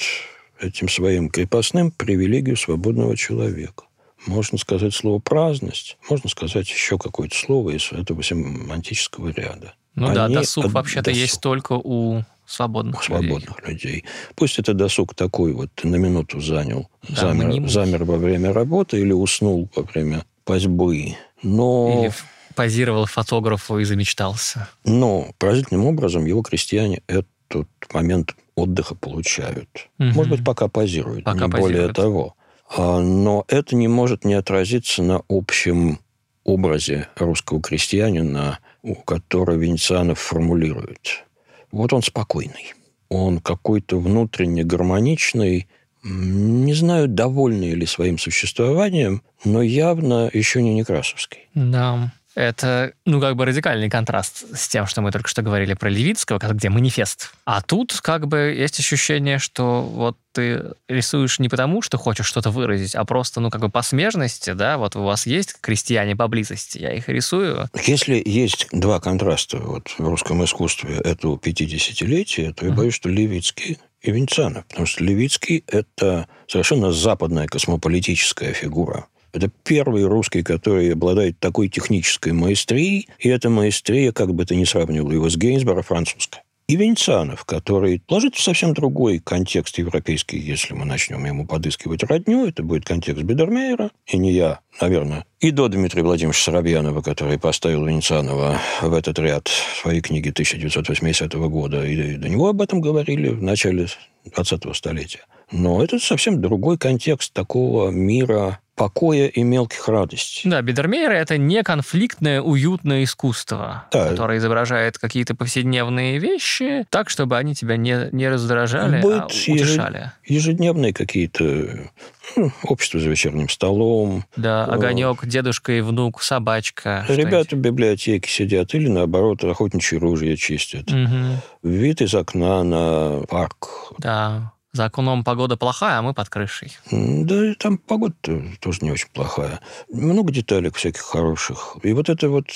[0.60, 3.84] этим своим крепостным привилегию свободного человека.
[4.26, 9.74] Можно сказать слово «праздность», можно сказать еще какое-то слово из этого семантического ряда.
[9.94, 10.72] Ну Они да, досуг от...
[10.72, 11.20] вообще-то досуг.
[11.20, 13.92] есть только у свободных, свободных людей.
[13.92, 14.04] людей.
[14.34, 19.12] Пусть это досуг такой вот на минуту занял, да, замер, замер во время работы или
[19.12, 22.02] уснул во время пасьбы, но...
[22.04, 22.12] Или
[22.54, 24.68] позировал фотографу и замечтался.
[24.84, 29.88] Но поразительным образом его крестьяне этот момент отдыха получают.
[29.98, 30.08] Угу.
[30.08, 31.76] Может быть, пока позируют, пока не позируют.
[31.76, 32.34] более того.
[32.72, 35.98] А, но это не может не отразиться на общем
[36.44, 38.60] образе русского крестьянина,
[39.04, 41.24] который Венецианов формулирует.
[41.72, 42.74] Вот он спокойный.
[43.08, 45.68] Он какой-то внутренне гармоничный,
[46.02, 51.48] не знаю, довольный ли своим существованием, но явно еще не Некрасовский.
[51.54, 52.12] Да.
[52.34, 56.38] Это, ну, как бы радикальный контраст с тем, что мы только что говорили про Левицкого,
[56.38, 57.32] где манифест.
[57.44, 62.50] А тут как бы есть ощущение, что вот ты рисуешь не потому, что хочешь что-то
[62.50, 66.78] выразить, а просто, ну, как бы по смежности, да, вот у вас есть крестьяне поблизости,
[66.78, 67.68] я их рисую.
[67.84, 73.78] Если есть два контраста вот в русском искусстве этого 50-летия, то я боюсь, что Левицкий
[74.02, 79.06] и Венецианов, потому что Левицкий– это совершенно западная космополитическая фигура.
[79.32, 84.64] Это первый русский, который обладает такой технической маэстрией, и эта маэстрия, как бы ты ни
[84.64, 86.42] сравнивал его с Гейнсборо, французская.
[86.70, 92.46] И Венецианов, который ложит в совсем другой контекст европейский, если мы начнем ему подыскивать родню,
[92.46, 97.86] это будет контекст Бедермейера, и не я, наверное, и до Дмитрия Владимировича Соробьянова, который поставил
[97.86, 99.48] Венецианова в этот ряд
[99.82, 103.88] своей книги 1980 года, и до него об этом говорили в начале
[104.26, 105.26] 20-го столетия.
[105.50, 110.50] Но это совсем другой контекст такого мира покоя и мелких радостей.
[110.50, 114.08] Да, Бидермейер– это не конфликтное, уютное искусство, да.
[114.08, 120.12] которое изображает какие-то повседневные вещи так, чтобы они тебя не, не раздражали, Быт, а утешали.
[120.24, 121.90] Ежедневные какие-то
[122.36, 124.24] ну, общество за вечерним столом.
[124.36, 127.04] Да, огонек, дедушка и внук, собачка.
[127.06, 130.90] Ребята в библиотеке сидят или, наоборот, охотничьи ружья чистят.
[130.90, 131.68] Угу.
[131.68, 133.92] Вид из окна на парк.
[133.98, 134.52] Да.
[134.72, 136.76] За окном погода плохая, а мы под крышей.
[136.92, 138.14] Да, там погода
[138.60, 139.60] тоже не очень плохая.
[139.90, 141.76] Много деталек всяких хороших.
[141.82, 142.46] И вот эта вот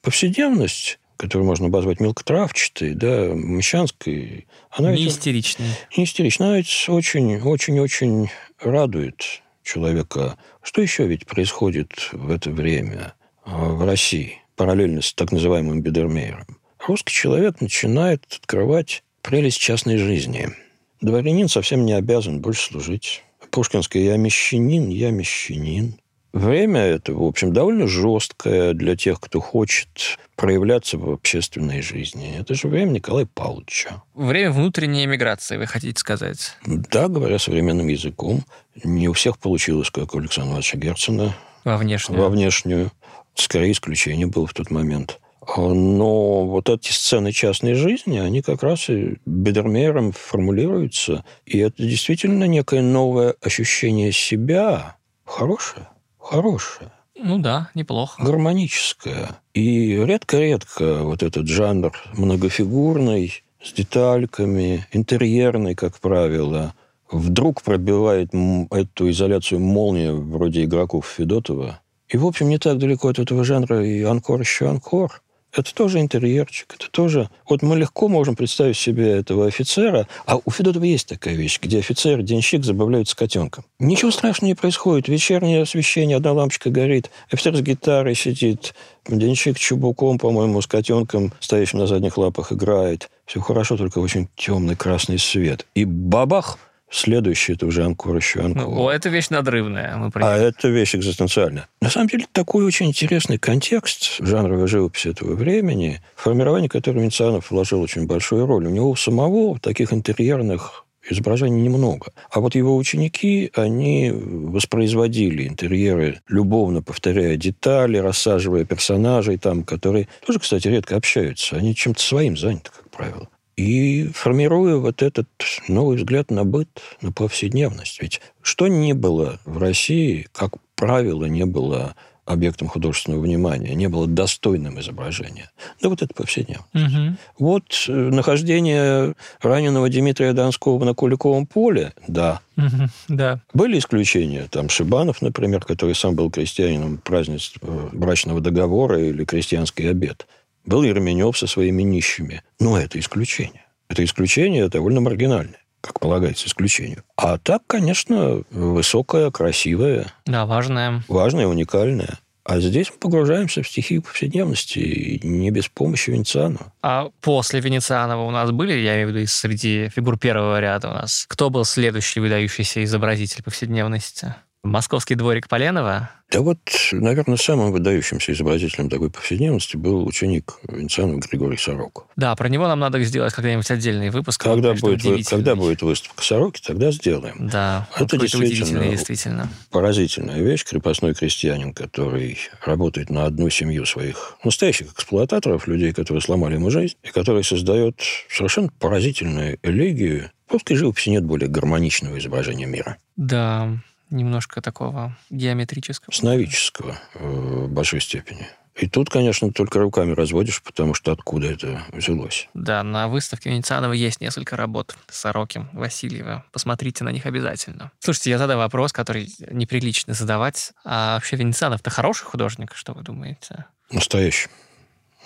[0.00, 5.70] повседневность, которую можно обозвать мелкотравчатой, да, мещанской, она не истеричная.
[5.96, 6.48] Не истеричная.
[6.48, 10.36] Она ведь очень-очень-очень радует человека.
[10.62, 13.14] Что еще ведь происходит в это время
[13.44, 16.46] а, в России, параллельно с так называемым Бедермейером?
[16.86, 20.50] Русский человек начинает открывать прелесть частной жизни–
[21.04, 23.22] Дворянин совсем не обязан больше служить.
[23.50, 25.96] Пушкинская «я мещанин, я мещанин».
[26.32, 32.34] время это, в общем, довольно жесткое для тех, кто хочет проявляться в общественной жизни.
[32.38, 34.02] Это же время Николая Павловича.
[34.14, 36.56] Время внутренней эмиграции, вы хотите сказать?
[36.64, 38.42] Да, говоря современным языком.
[38.82, 41.36] Не у всех получилось, как у Александра Ивановича Герцена.
[41.64, 42.18] Во внешнюю.
[42.18, 42.90] Во внешнюю.
[43.34, 45.20] Скорее, исключение было в тот момент.
[45.56, 51.24] Но вот эти сцены частной жизни, они как раз и Бедермейером формулируются.
[51.46, 54.96] И это действительно некое новое ощущение себя.
[55.24, 55.88] Хорошее.
[56.18, 56.90] Хорошее.
[57.16, 58.22] Ну да, неплохо.
[58.22, 59.36] Гармоническое.
[59.54, 66.74] И редко-редко вот этот жанр многофигурный, с детальками, интерьерный, как правило,
[67.10, 68.30] вдруг пробивает
[68.70, 71.80] эту изоляцию молния вроде игроков Федотова.
[72.08, 75.22] И, в общем, не так далеко от этого жанра и «Анкор еще Анкор».
[75.56, 77.30] Это тоже интерьерчик, это тоже...
[77.48, 81.78] Вот мы легко можем представить себе этого офицера, а у Федотова есть такая вещь, где
[81.78, 83.64] офицер, денщик забавляются котенком.
[83.78, 85.06] Ничего страшного не происходит.
[85.06, 88.74] Вечернее освещение, одна лампочка горит, офицер с гитарой сидит,
[89.06, 93.08] денщик чубуком, по-моему, с котенком, стоящим на задних лапах, играет.
[93.24, 95.66] Все хорошо, только очень темный красный свет.
[95.74, 96.58] И бабах!
[96.90, 98.62] Следующий это уже анкор еще анкор.
[98.62, 99.96] Ну, это вещь надрывная.
[99.96, 101.68] Мы а это вещь экзистенциальная.
[101.80, 107.50] На самом деле, такой очень интересный контекст жанровой живописи этого времени, в формировании которого Венецианов
[107.50, 108.66] вложил очень большую роль.
[108.66, 112.12] У него у самого таких интерьерных изображений немного.
[112.30, 120.38] А вот его ученики, они воспроизводили интерьеры, любовно повторяя детали, рассаживая персонажей там, которые тоже,
[120.38, 121.56] кстати, редко общаются.
[121.56, 125.28] Они чем-то своим заняты, как правило и формируя вот этот
[125.68, 126.68] новый взгляд на быт,
[127.00, 128.00] на повседневность.
[128.02, 131.94] Ведь что не было в России, как правило, не было
[132.24, 135.50] объектом художественного внимания, не было достойным изображения.
[135.82, 136.68] Да вот это повседневность.
[136.74, 137.16] Угу.
[137.38, 142.40] Вот э, нахождение раненого Дмитрия Донского на Куликовом поле, да.
[142.56, 143.40] Угу, да.
[143.52, 144.46] Были исключения.
[144.50, 150.26] Там Шибанов, например, который сам был крестьянином празднества брачного договора или крестьянский обед.
[150.64, 152.42] Был Еременев со своими нищими.
[152.58, 153.66] Но это исключение.
[153.88, 157.04] Это исключение довольно маргинальное как полагается, исключению.
[157.14, 160.06] А так, конечно, высокое, красивое.
[160.24, 161.02] Да, важное.
[161.08, 162.18] Важное, уникальное.
[162.44, 166.72] А здесь мы погружаемся в стихию повседневности, и не без помощи Венецианова.
[166.82, 170.92] А после Венецианова у нас были, я имею в виду, среди фигур первого ряда у
[170.92, 174.34] нас, кто был следующий выдающийся изобразитель повседневности?
[174.64, 176.10] Московский дворик Поленова.
[176.30, 176.58] Да вот,
[176.90, 182.06] наверное, самым выдающимся изобразителем такой повседневности был ученик Венецианова Григорий Сорок.
[182.16, 184.42] Да, про него нам надо сделать когда-нибудь отдельный выпуск.
[184.42, 187.48] Когда, будет, вы, когда будет выставка Сороки, тогда сделаем.
[187.48, 190.64] Да, это действительно, действительно поразительная вещь.
[190.64, 196.96] Крепостной крестьянин, который работает на одну семью своих настоящих эксплуататоров, людей, которые сломали ему жизнь,
[197.02, 198.00] и который создает
[198.30, 200.30] совершенно поразительную элегию.
[200.48, 202.96] Русской живописи нет более гармоничного изображения мира.
[203.16, 203.70] Да,
[204.10, 206.12] немножко такого геометрического.
[206.12, 208.46] Сновидческого в большой степени.
[208.74, 212.48] И тут, конечно, только руками разводишь, потому что откуда это взялось.
[212.54, 216.44] Да, на выставке Венецианова есть несколько работ Сороки, Васильева.
[216.50, 217.92] Посмотрите на них обязательно.
[218.00, 220.72] Слушайте, я задаю вопрос, который неприлично задавать.
[220.84, 223.66] А вообще Венецианов-то хороший художник, что вы думаете?
[223.92, 224.48] Настоящий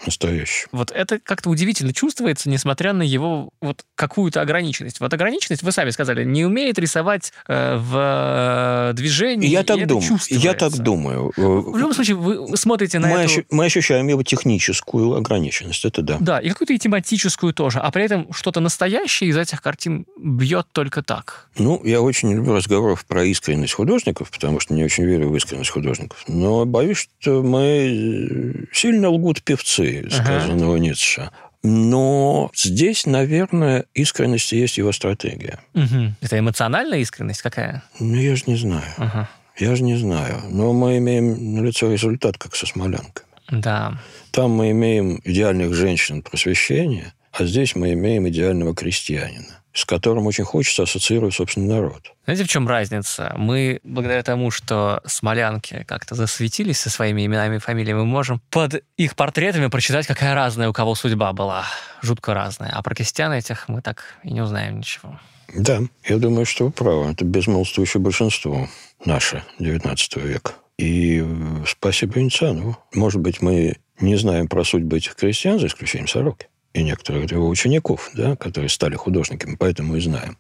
[0.07, 0.67] настоящий.
[0.73, 5.01] Вот это как-то удивительно чувствуется, несмотря на его вот какую-то ограниченность.
[5.01, 9.49] Вот ограниченность, вы сами сказали, не умеет рисовать э, в э, движении.
[9.49, 10.19] Я так думаю.
[10.29, 11.33] Я так думаю.
[11.37, 13.25] В любом случае, вы смотрите на мы эту...
[13.25, 13.45] Ощу...
[13.51, 16.19] Мы ощущаем его техническую ограниченность, это да.
[16.21, 17.81] Да, и какую-то и тематическую тоже.
[17.81, 21.49] А при этом что-то настоящее из этих картин бьет только так.
[21.59, 25.71] Ну, я очень люблю разговоров про искренность художников, потому что не очень верю в искренность
[25.71, 26.25] художников.
[26.29, 30.83] Но боюсь, что мы сильно лгут певцы сказанного ага.
[30.83, 31.31] Ницше.
[31.63, 35.59] Но здесь, наверное, искренность есть его стратегия.
[35.75, 36.15] Угу.
[36.21, 37.83] Это эмоциональная искренность какая?
[37.99, 38.93] Ну, я же не знаю.
[38.97, 39.29] Ага.
[39.59, 40.41] Я же не знаю.
[40.51, 43.27] Но мы имеем на лицо результат, как со смолянками.
[43.51, 43.99] Да.
[44.31, 50.43] Там мы имеем идеальных женщин просвещения, а здесь мы имеем идеального крестьянина с которым очень
[50.43, 52.13] хочется ассоциировать собственный народ.
[52.25, 53.33] Знаете, в чем разница?
[53.37, 58.83] Мы, благодаря тому, что смолянки как-то засветились со своими именами и фамилиями, мы можем под
[58.97, 61.65] их портретами прочитать, какая разная у кого судьба была.
[62.03, 62.73] Жутко разная.
[62.73, 65.21] А про крестьян этих мы так и не узнаем ничего.
[65.55, 67.13] Да, я думаю, что вы правы.
[67.13, 68.69] Это безмолвствующее большинство
[69.05, 70.55] наше, 19 века.
[70.77, 71.25] И
[71.69, 72.77] спасибо Венецианову.
[72.95, 77.49] Может быть, мы не знаем про судьбы этих крестьян, за исключением Сороки и некоторых его
[77.49, 80.39] учеников, да, которые стали художниками, поэтому и знаем.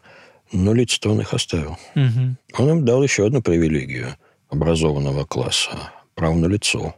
[0.52, 1.78] Но лицо он их оставил.
[1.94, 2.36] Угу.
[2.58, 4.16] Он им дал еще одну привилегию
[4.48, 6.94] образованного класса– право на лицо.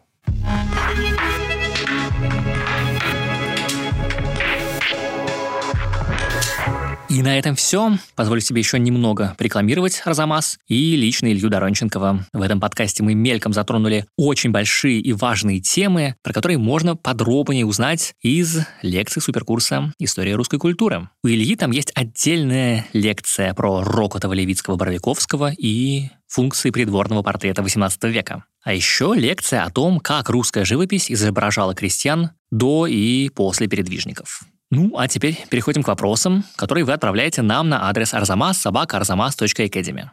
[7.11, 7.99] И на этом все.
[8.15, 12.27] Позволю себе еще немного рекламировать Арзамас и лично Илью Доронченкова.
[12.33, 17.67] В этом подкасте мы мельком затронули очень большие и важные темы, про которые можно подробнее
[17.67, 21.09] узнать из лекций суперкурса «История русской культуры».
[21.25, 28.09] У Ильи там есть отдельная лекция про Рокотова, Левицкого, Боровиковского и функции придворного портрета XVIII
[28.09, 28.45] века.
[28.63, 34.45] А еще лекция о том, как русская живопись изображала крестьян до и после передвижников.
[34.71, 40.09] Ну, а теперь переходим к вопросам, которые вы отправляете нам на адрес arzamas.sobaka.arzamas.academy.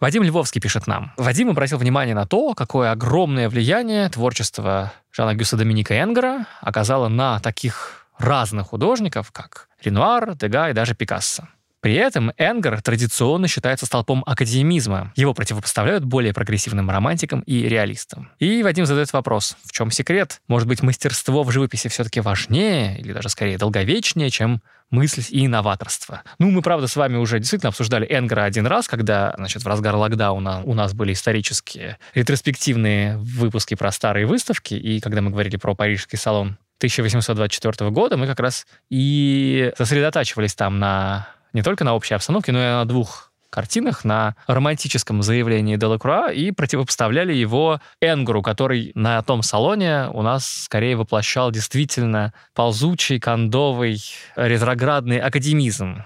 [0.00, 1.12] Вадим Львовский пишет нам.
[1.16, 7.38] Вадим обратил внимание на то, какое огромное влияние творчество Жана Гюса Доминика Энгера оказало на
[7.38, 11.48] таких разных художников, как Ренуар, Дега и даже Пикассо.
[11.82, 15.12] При этом Энгер традиционно считается столпом академизма.
[15.16, 18.30] Его противопоставляют более прогрессивным романтикам и реалистам.
[18.38, 20.40] И Вадим задает вопрос, в чем секрет?
[20.46, 24.62] Может быть, мастерство в живописи все-таки важнее или даже скорее долговечнее, чем
[24.92, 26.22] мысль и инноваторство.
[26.38, 29.96] Ну, мы, правда, с вами уже действительно обсуждали Энгера один раз, когда, значит, в разгар
[29.96, 35.74] локдауна у нас были исторические ретроспективные выпуски про старые выставки, и когда мы говорили про
[35.74, 42.14] Парижский салон 1824 года, мы как раз и сосредотачивались там на не только на общей
[42.14, 48.92] обстановке, но и на двух картинах на романтическом заявлении Делакруа и противопоставляли его Энгру, который
[48.94, 54.02] на том салоне у нас скорее воплощал действительно ползучий, кондовый,
[54.36, 56.02] ретроградный академизм.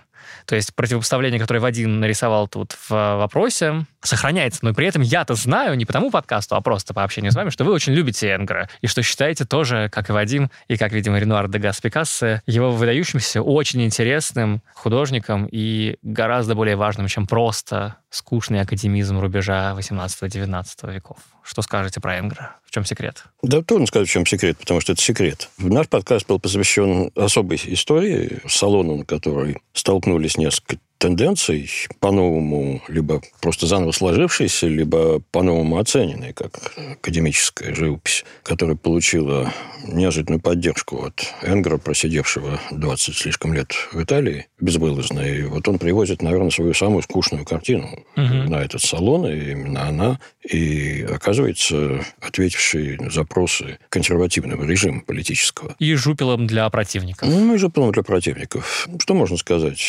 [0.46, 4.60] То есть противопоставление, которое Вадим нарисовал тут в вопросе, сохраняется.
[4.62, 7.64] Но при этом я-то знаю, не потому подкасту, а просто по общению с вами, что
[7.64, 11.48] вы очень любите Энгра, и что считаете тоже, как и Вадим, и как, видимо, Ренуар
[11.48, 18.60] де Гас Пикассо, его выдающимся, очень интересным художником и гораздо более важным, чем просто скучный
[18.60, 21.18] академизм рубежа 18-19 веков.
[21.42, 22.56] Что скажете про Энгра?
[22.64, 23.24] В чем секрет?
[23.42, 25.48] Да, трудно сказать, в чем секрет, потому что это секрет.
[25.58, 31.70] Наш подкаст был посвящен особой истории, салону, на которой столкнулись несколько тенденций,
[32.00, 39.52] по-новому либо просто заново сложившиеся, либо по-новому оцененные, как академическая живопись, которая получила
[39.86, 45.20] неожиданную поддержку от Энгера, просидевшего 20 слишком лет в Италии, безвылазно.
[45.20, 47.86] И вот он привозит, наверное, свою самую скучную картину
[48.16, 48.24] угу.
[48.24, 55.74] на этот салон, и именно она, и оказывается ответившей на запросы консервативного режима политического.
[55.78, 57.28] И жупелом для противников.
[57.28, 58.88] Ну, и жупелом для противников.
[58.98, 59.80] Что можно сказать?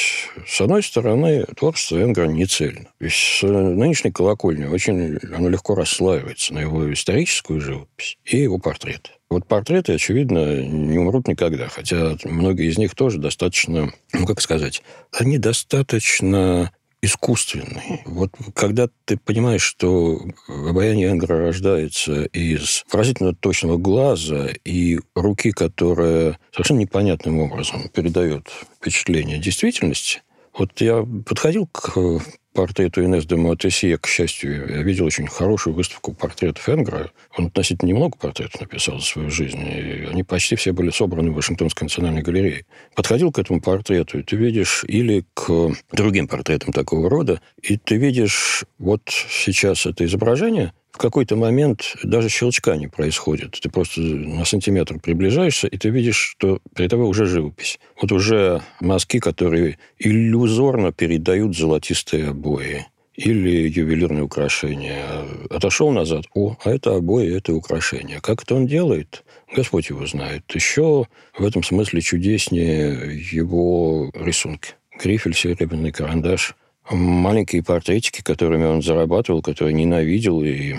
[0.45, 2.87] С одной стороны, творчество Энгера не цельно.
[2.99, 9.16] Есть с нынешней колокольни очень оно легко расслаивается на его историческую живопись и его портрет.
[9.29, 14.81] Вот портреты, очевидно, не умрут никогда, хотя многие из них тоже достаточно, ну, как сказать,
[15.11, 16.71] они достаточно
[17.01, 18.01] искусственный.
[18.05, 26.39] Вот когда ты понимаешь, что обаяние Энгера рождается из поразительно точного глаза и руки, которая
[26.51, 28.49] совершенно непонятным образом передает
[28.79, 30.21] впечатление действительности,
[30.57, 32.19] вот я подходил к
[32.57, 37.11] портрету Инес де Матесье, к счастью, я видел очень хорошую выставку портретов Энгра.
[37.37, 41.35] Он относительно немного портретов написал за свою жизнь, и они почти все были собраны в
[41.35, 42.65] Вашингтонской национальной галерее.
[42.95, 47.97] Подходил к этому портрету, и ты видишь, или к другим портретам такого рода, и ты
[47.97, 53.59] видишь вот сейчас это изображение, в какой-то момент даже щелчка не происходит.
[53.61, 57.79] Ты просто на сантиметр приближаешься, и ты видишь, что перед тобой уже живопись.
[58.01, 65.03] Вот уже мазки, которые иллюзорно передают золотистые обои или ювелирные украшения.
[65.49, 68.19] Отошел назад, о, а это обои, это украшения.
[68.19, 69.23] Как это он делает?
[69.55, 70.43] Господь его знает.
[70.53, 71.05] Еще
[71.37, 74.75] в этом смысле чудеснее его рисунки.
[74.99, 76.55] Грифель, серебряный карандаш–
[76.89, 80.41] маленькие портретики, которыми он зарабатывал, которые ненавидел.
[80.43, 80.75] И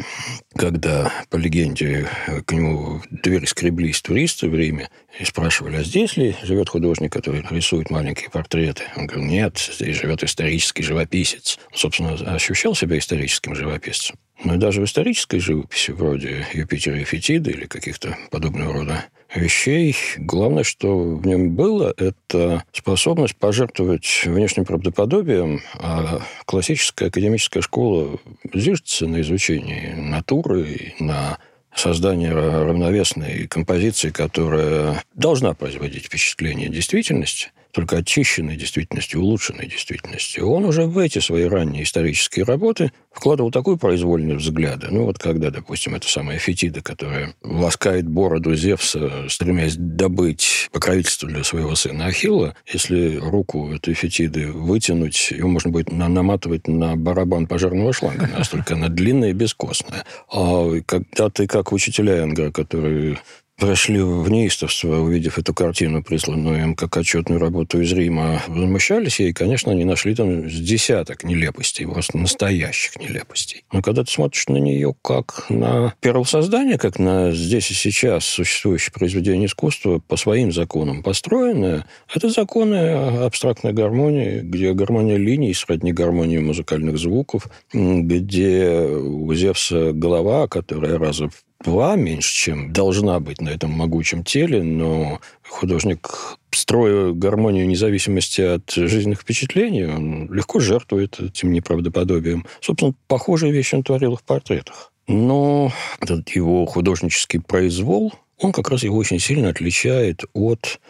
[0.56, 2.08] когда, по легенде,
[2.46, 4.88] к нему дверь скреблись туристы в Риме
[5.18, 8.84] и спрашивали, а здесь ли живет художник, который рисует маленькие портреты?
[8.96, 11.58] Он говорил, нет, здесь живет исторический живописец.
[11.74, 14.16] Собственно, ощущал себя историческим живописцем.
[14.44, 19.96] Но даже в исторической живописи, вроде Юпитера и Фетида или каких-то подобного рода вещей.
[20.16, 28.18] Главное, что в нем было, это способность пожертвовать внешним правдоподобием, а классическая академическая школа
[28.54, 31.38] зиждется на изучении натуры, на
[31.74, 40.40] создание равновесной композиции, которая должна производить впечатление действительности, только очищенной действительности, улучшенной действительности.
[40.40, 44.80] Он уже в эти свои ранние исторические работы вкладывал такой произвольный взгляд.
[44.90, 51.44] Ну, вот когда, допустим, это самая Фетида, которая ласкает бороду Зевса, стремясь добыть покровительство для
[51.44, 57.92] своего сына Ахилла, если руку этой Фетиды вытянуть, ее можно будет наматывать на барабан пожарного
[57.92, 60.04] шланга, настолько она длинная и бескостная.
[60.32, 63.18] А когда ты, как учителя Энгра, которые
[63.58, 69.32] прошли в неистовство, увидев эту картину, присланную им как отчетную работу из Рима, возмущались ей,
[69.32, 73.64] конечно, они нашли там с десяток нелепостей, просто настоящих нелепостей.
[73.72, 78.92] Но когда ты смотришь на нее как на первосоздание, как на здесь и сейчас существующее
[78.92, 81.84] произведение искусства, по своим законам построенное,
[82.14, 90.46] это законы абстрактной гармонии, где гармония линий сродни гармонии музыкальных звуков, где у Зевса голова,
[90.46, 97.12] которая раза в два меньше, чем должна быть на этом могучем теле, но художник, строя
[97.12, 102.46] гармонию независимости от жизненных впечатлений, он легко жертвует этим неправдоподобием.
[102.60, 104.92] Собственно, похожие вещи он творил в портретах.
[105.06, 110.80] Но этот его художнический произвол, он как раз его очень сильно отличает от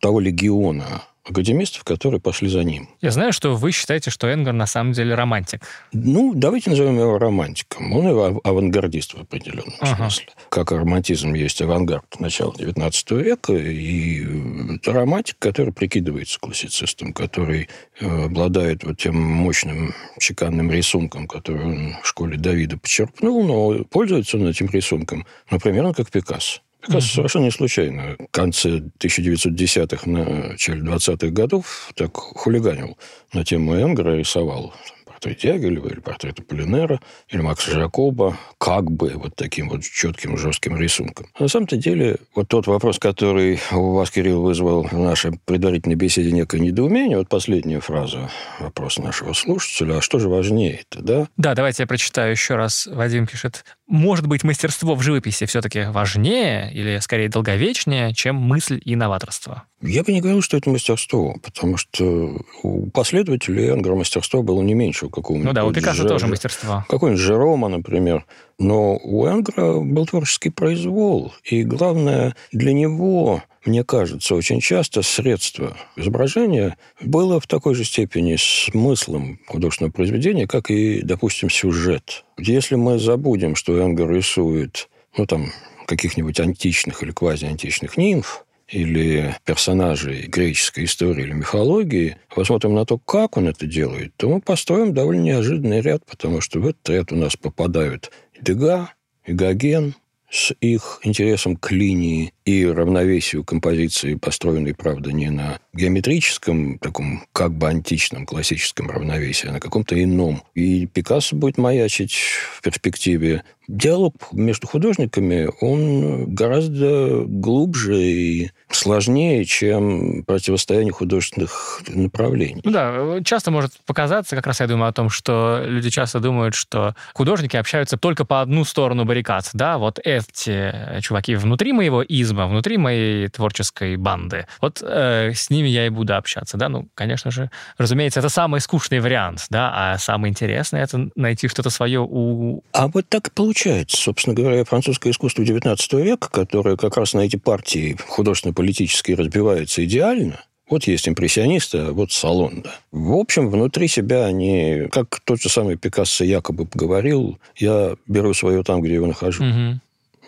[0.00, 2.88] того легиона академистов, которые пошли за ним.
[3.00, 5.62] Я знаю, что вы считаете, что Энгер на самом деле романтик.
[5.92, 7.92] Ну, давайте назовем его романтиком.
[7.92, 9.96] Он его авангардист в определенном ага.
[9.96, 10.26] смысле.
[10.48, 17.68] Как романтизм есть авангард начала XIX века, и это романтик, который прикидывается классицистом, который
[18.00, 24.36] э, обладает вот тем мощным чеканным рисунком, который он в школе Давида почерпнул, но пользуется
[24.36, 26.60] он этим рисунком, например, как Пикассо.
[26.80, 28.16] Как раз совершенно случайно.
[28.18, 32.96] В конце 1910-х, начале 20-х годов так хулиганил
[33.32, 34.74] на тему Энгера, рисовал
[35.20, 40.76] портрет Ягелева или портрет Полинера, или Макса Жакоба, как бы вот таким вот четким, жестким
[40.78, 41.26] рисунком.
[41.38, 46.32] На самом-то деле, вот тот вопрос, который у вас, Кирилл, вызвал в нашей предварительной беседе
[46.32, 51.28] некое недоумение, вот последняя фраза вопроса нашего слушателя, а что же важнее это, да?
[51.36, 52.86] Да, давайте я прочитаю еще раз.
[52.86, 58.96] Вадим пишет, может быть, мастерство в живописи все-таки важнее или, скорее, долговечнее, чем мысль и
[58.96, 59.64] новаторство?
[59.82, 64.74] Я бы не говорил, что это мастерство, потому что у последователей Энгера мастерство было не
[64.74, 65.48] меньше у какого-нибудь...
[65.48, 66.08] Ну да, у Пикассо Жер...
[66.08, 66.84] тоже мастерство.
[66.88, 68.24] Какой-нибудь Жерома, например.
[68.58, 75.76] Но у Энгера был творческий произвол, и главное, для него, мне кажется, очень часто средство
[75.96, 82.24] изображения было в такой же степени смыслом художественного произведения, как и, допустим, сюжет.
[82.38, 85.52] Если мы забудем, что Энгер рисует, ну, там,
[85.86, 93.36] каких-нибудь античных или квазиантичных нимф, или персонажей греческой истории или мифологии, посмотрим на то, как
[93.36, 97.16] он это делает, то мы построим довольно неожиданный ряд, потому что в этот ряд у
[97.16, 98.92] нас попадают Дега,
[99.26, 99.94] Гоген,
[100.30, 107.52] с их интересом к линии и равновесию композиции, построенной, правда, не на геометрическом, таком как
[107.52, 110.42] бы античном, классическом равновесии, а на каком-то ином.
[110.54, 112.14] И Пикассо будет маячить
[112.56, 113.44] в перспективе.
[113.68, 122.60] Диалог между художниками, он гораздо глубже и сложнее, чем противостояние художественных направлений.
[122.64, 126.56] Ну да, часто может показаться, как раз я думаю о том, что люди часто думают,
[126.56, 129.48] что художники общаются только по одну сторону баррикад.
[129.52, 135.68] Да, вот эти чуваки внутри моего изма, внутри моей творческой банды, вот э, с ними
[135.68, 136.56] я и буду общаться.
[136.56, 141.48] Да, ну, конечно же, разумеется, это самый скучный вариант, да, а самый интересный это найти
[141.48, 142.62] что-то свое у...
[142.72, 143.96] А вот так получается получается.
[143.96, 150.40] Собственно говоря, французское искусство XIX века, которое как раз на эти партии художественно-политические разбивается идеально,
[150.68, 152.70] вот есть импрессионисты, а вот салон, да.
[152.92, 158.62] В общем, внутри себя они, как тот же самый Пикассо якобы говорил, я беру свое
[158.62, 159.44] там, где его нахожу.
[159.44, 159.80] Угу.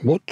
[0.03, 0.22] Вот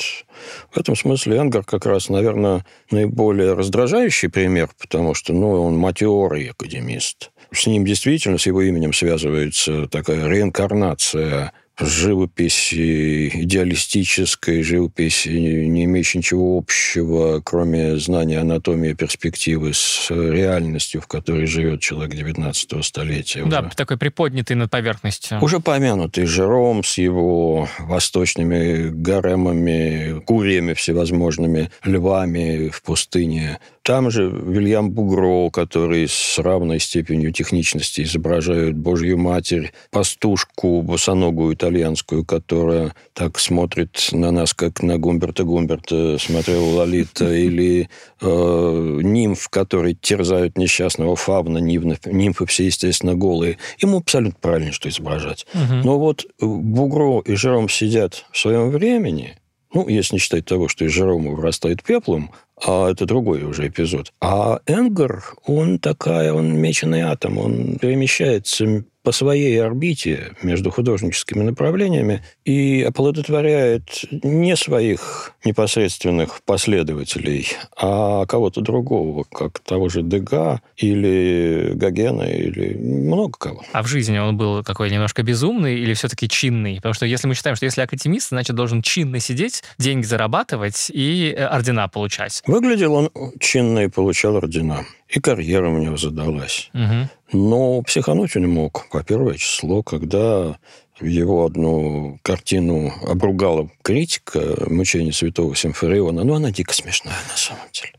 [0.70, 6.48] в этом смысле Энгер как раз, наверное, наиболее раздражающий пример, потому что ну, он матерый
[6.48, 7.30] академист.
[7.52, 16.58] С ним действительно, с его именем связывается такая реинкарнация живопись идеалистической, живопись, не имеющей ничего
[16.58, 23.44] общего, кроме знания анатомии перспективы с реальностью, в которой живет человек 19 столетия.
[23.44, 23.70] Да, уже.
[23.70, 25.38] такой приподнятый над поверхностью.
[25.42, 33.58] Уже помянутый Жером с его восточными гаремами, курьями всевозможными, львами в пустыне,
[33.90, 42.24] там же Вильям Бугро, который с равной степенью техничности изображает Божью Матерь, пастушку босоногую итальянскую,
[42.24, 47.88] которая так смотрит на нас, как на Гумберта Гумберта смотрел Лолита, или
[48.20, 53.58] э, нимф, которые терзают несчастного фавна, нимфы, нимфы все, естественно, голые.
[53.78, 55.48] Ему абсолютно правильно, что изображать.
[55.52, 55.74] Угу.
[55.82, 59.36] Но вот Бугро и Жером сидят в своем времени,
[59.72, 62.32] ну, если не считать того, что из Жерома вырастает пеплом,
[62.64, 64.12] а это другой уже эпизод.
[64.20, 72.22] А Энгер, он такая, он меченый атом, он перемещается по своей орбите между художническими направлениями
[72.44, 82.24] и оплодотворяет не своих непосредственных последователей, а кого-то другого, как того же Дега или Гогена
[82.24, 83.64] или много кого.
[83.72, 86.76] А в жизни он был какой немножко безумный или все-таки чинный?
[86.76, 91.34] Потому что если мы считаем, что если академист, значит, должен чинно сидеть, деньги зарабатывать и
[91.34, 92.42] э, ордена получать.
[92.50, 94.84] Выглядел он чинно и получал ордена.
[95.08, 96.68] И карьера у него задалась.
[96.74, 97.38] Угу.
[97.38, 100.58] Но психануть он мог по первое число, когда
[101.00, 106.24] его одну картину обругала критика «Мучение святого Симфериона».
[106.24, 107.92] Ну, она дико смешная на самом деле.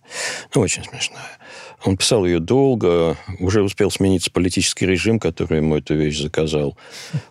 [0.54, 1.38] Ну, очень смешная.
[1.86, 6.78] Он писал ее долго, уже успел смениться политический режим, который ему эту вещь заказал.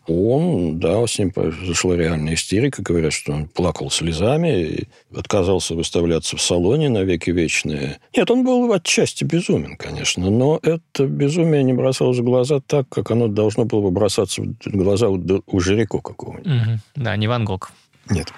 [0.06, 2.82] Он, да, с ним произошла реальная истерика.
[2.82, 7.98] Говорят, что он плакал слезами отказался выставляться в салоне на веки вечные.
[8.16, 13.10] Нет, он был отчасти безумен, конечно, но это безумие не бросалось в глаза так, как
[13.10, 16.46] оно должно было бы бросаться в глаза у, у Жирико какого-нибудь.
[16.46, 16.78] Угу.
[16.96, 17.72] Да, не Ван Гог.
[18.08, 18.32] Нет.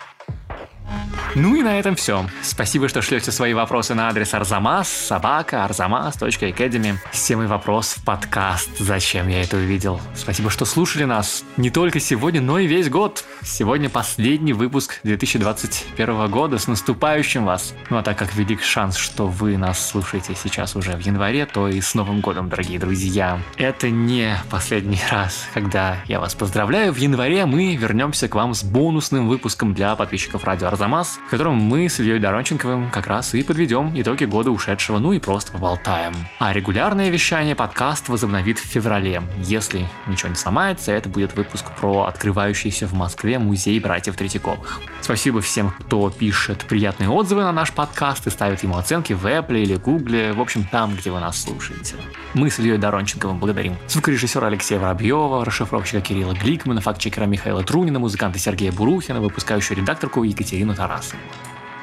[1.35, 2.27] Ну и на этом все.
[2.43, 8.69] Спасибо, что шлете свои вопросы на адрес arzamas собака arzamas.academy с темой вопрос в подкаст
[8.79, 9.99] «Зачем я это увидел?».
[10.15, 13.25] Спасибо, что слушали нас не только сегодня, но и весь год.
[13.43, 16.59] Сегодня последний выпуск 2021 года.
[16.59, 17.73] С наступающим вас!
[17.89, 21.67] Ну а так как велик шанс, что вы нас слушаете сейчас уже в январе, то
[21.67, 23.41] и с Новым годом, дорогие друзья.
[23.57, 26.93] Это не последний раз, когда я вас поздравляю.
[26.93, 31.55] В январе мы вернемся к вам с бонусным выпуском для подписчиков радио Арзамас, в котором
[31.55, 36.13] мы с Ильей Доронченковым как раз и подведем итоги года ушедшего, ну и просто поболтаем.
[36.41, 39.23] А регулярное вещание подкаст возобновит в феврале.
[39.39, 44.81] Если ничего не сломается, это будет выпуск про открывающийся в Москве музей братьев Третьяковых.
[45.01, 49.63] Спасибо всем, кто пишет приятные отзывы на наш подкаст и ставит ему оценки в Apple
[49.63, 51.95] или Google, в общем, там, где вы нас слушаете.
[52.35, 58.41] Мы с Ильей Доронченковым благодарим звукорежиссера Алексея Воробьева, расшифровщика Кирилла Гликмана, фактчекера Михаила Трунина, музыканта
[58.41, 61.23] Сергея Бурухина, выпускающую редакторку Екатерину Тарасову.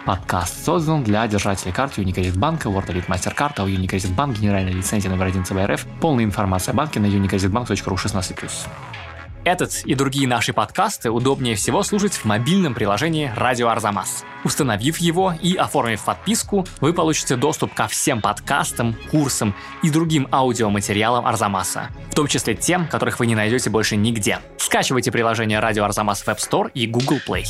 [0.05, 5.11] Подкаст создан для держателей карты Unicredit банка, World Elite MasterCard, а Unicredit Bank, генеральная лицензия
[5.11, 5.85] номер 1 ЦБРФ.
[6.01, 8.49] Полная информация о банке на unicreditbank.ru 16+.
[9.45, 14.25] Этот и другие наши подкасты удобнее всего слушать в мобильном приложении «Радио Арзамас».
[14.43, 21.25] Установив его и оформив подписку, вы получите доступ ко всем подкастам, курсам и другим аудиоматериалам
[21.25, 24.39] Арзамаса, в том числе тем, которых вы не найдете больше нигде.
[24.57, 27.45] Скачивайте приложение «Радио Арзамас» в App Store и Google Play.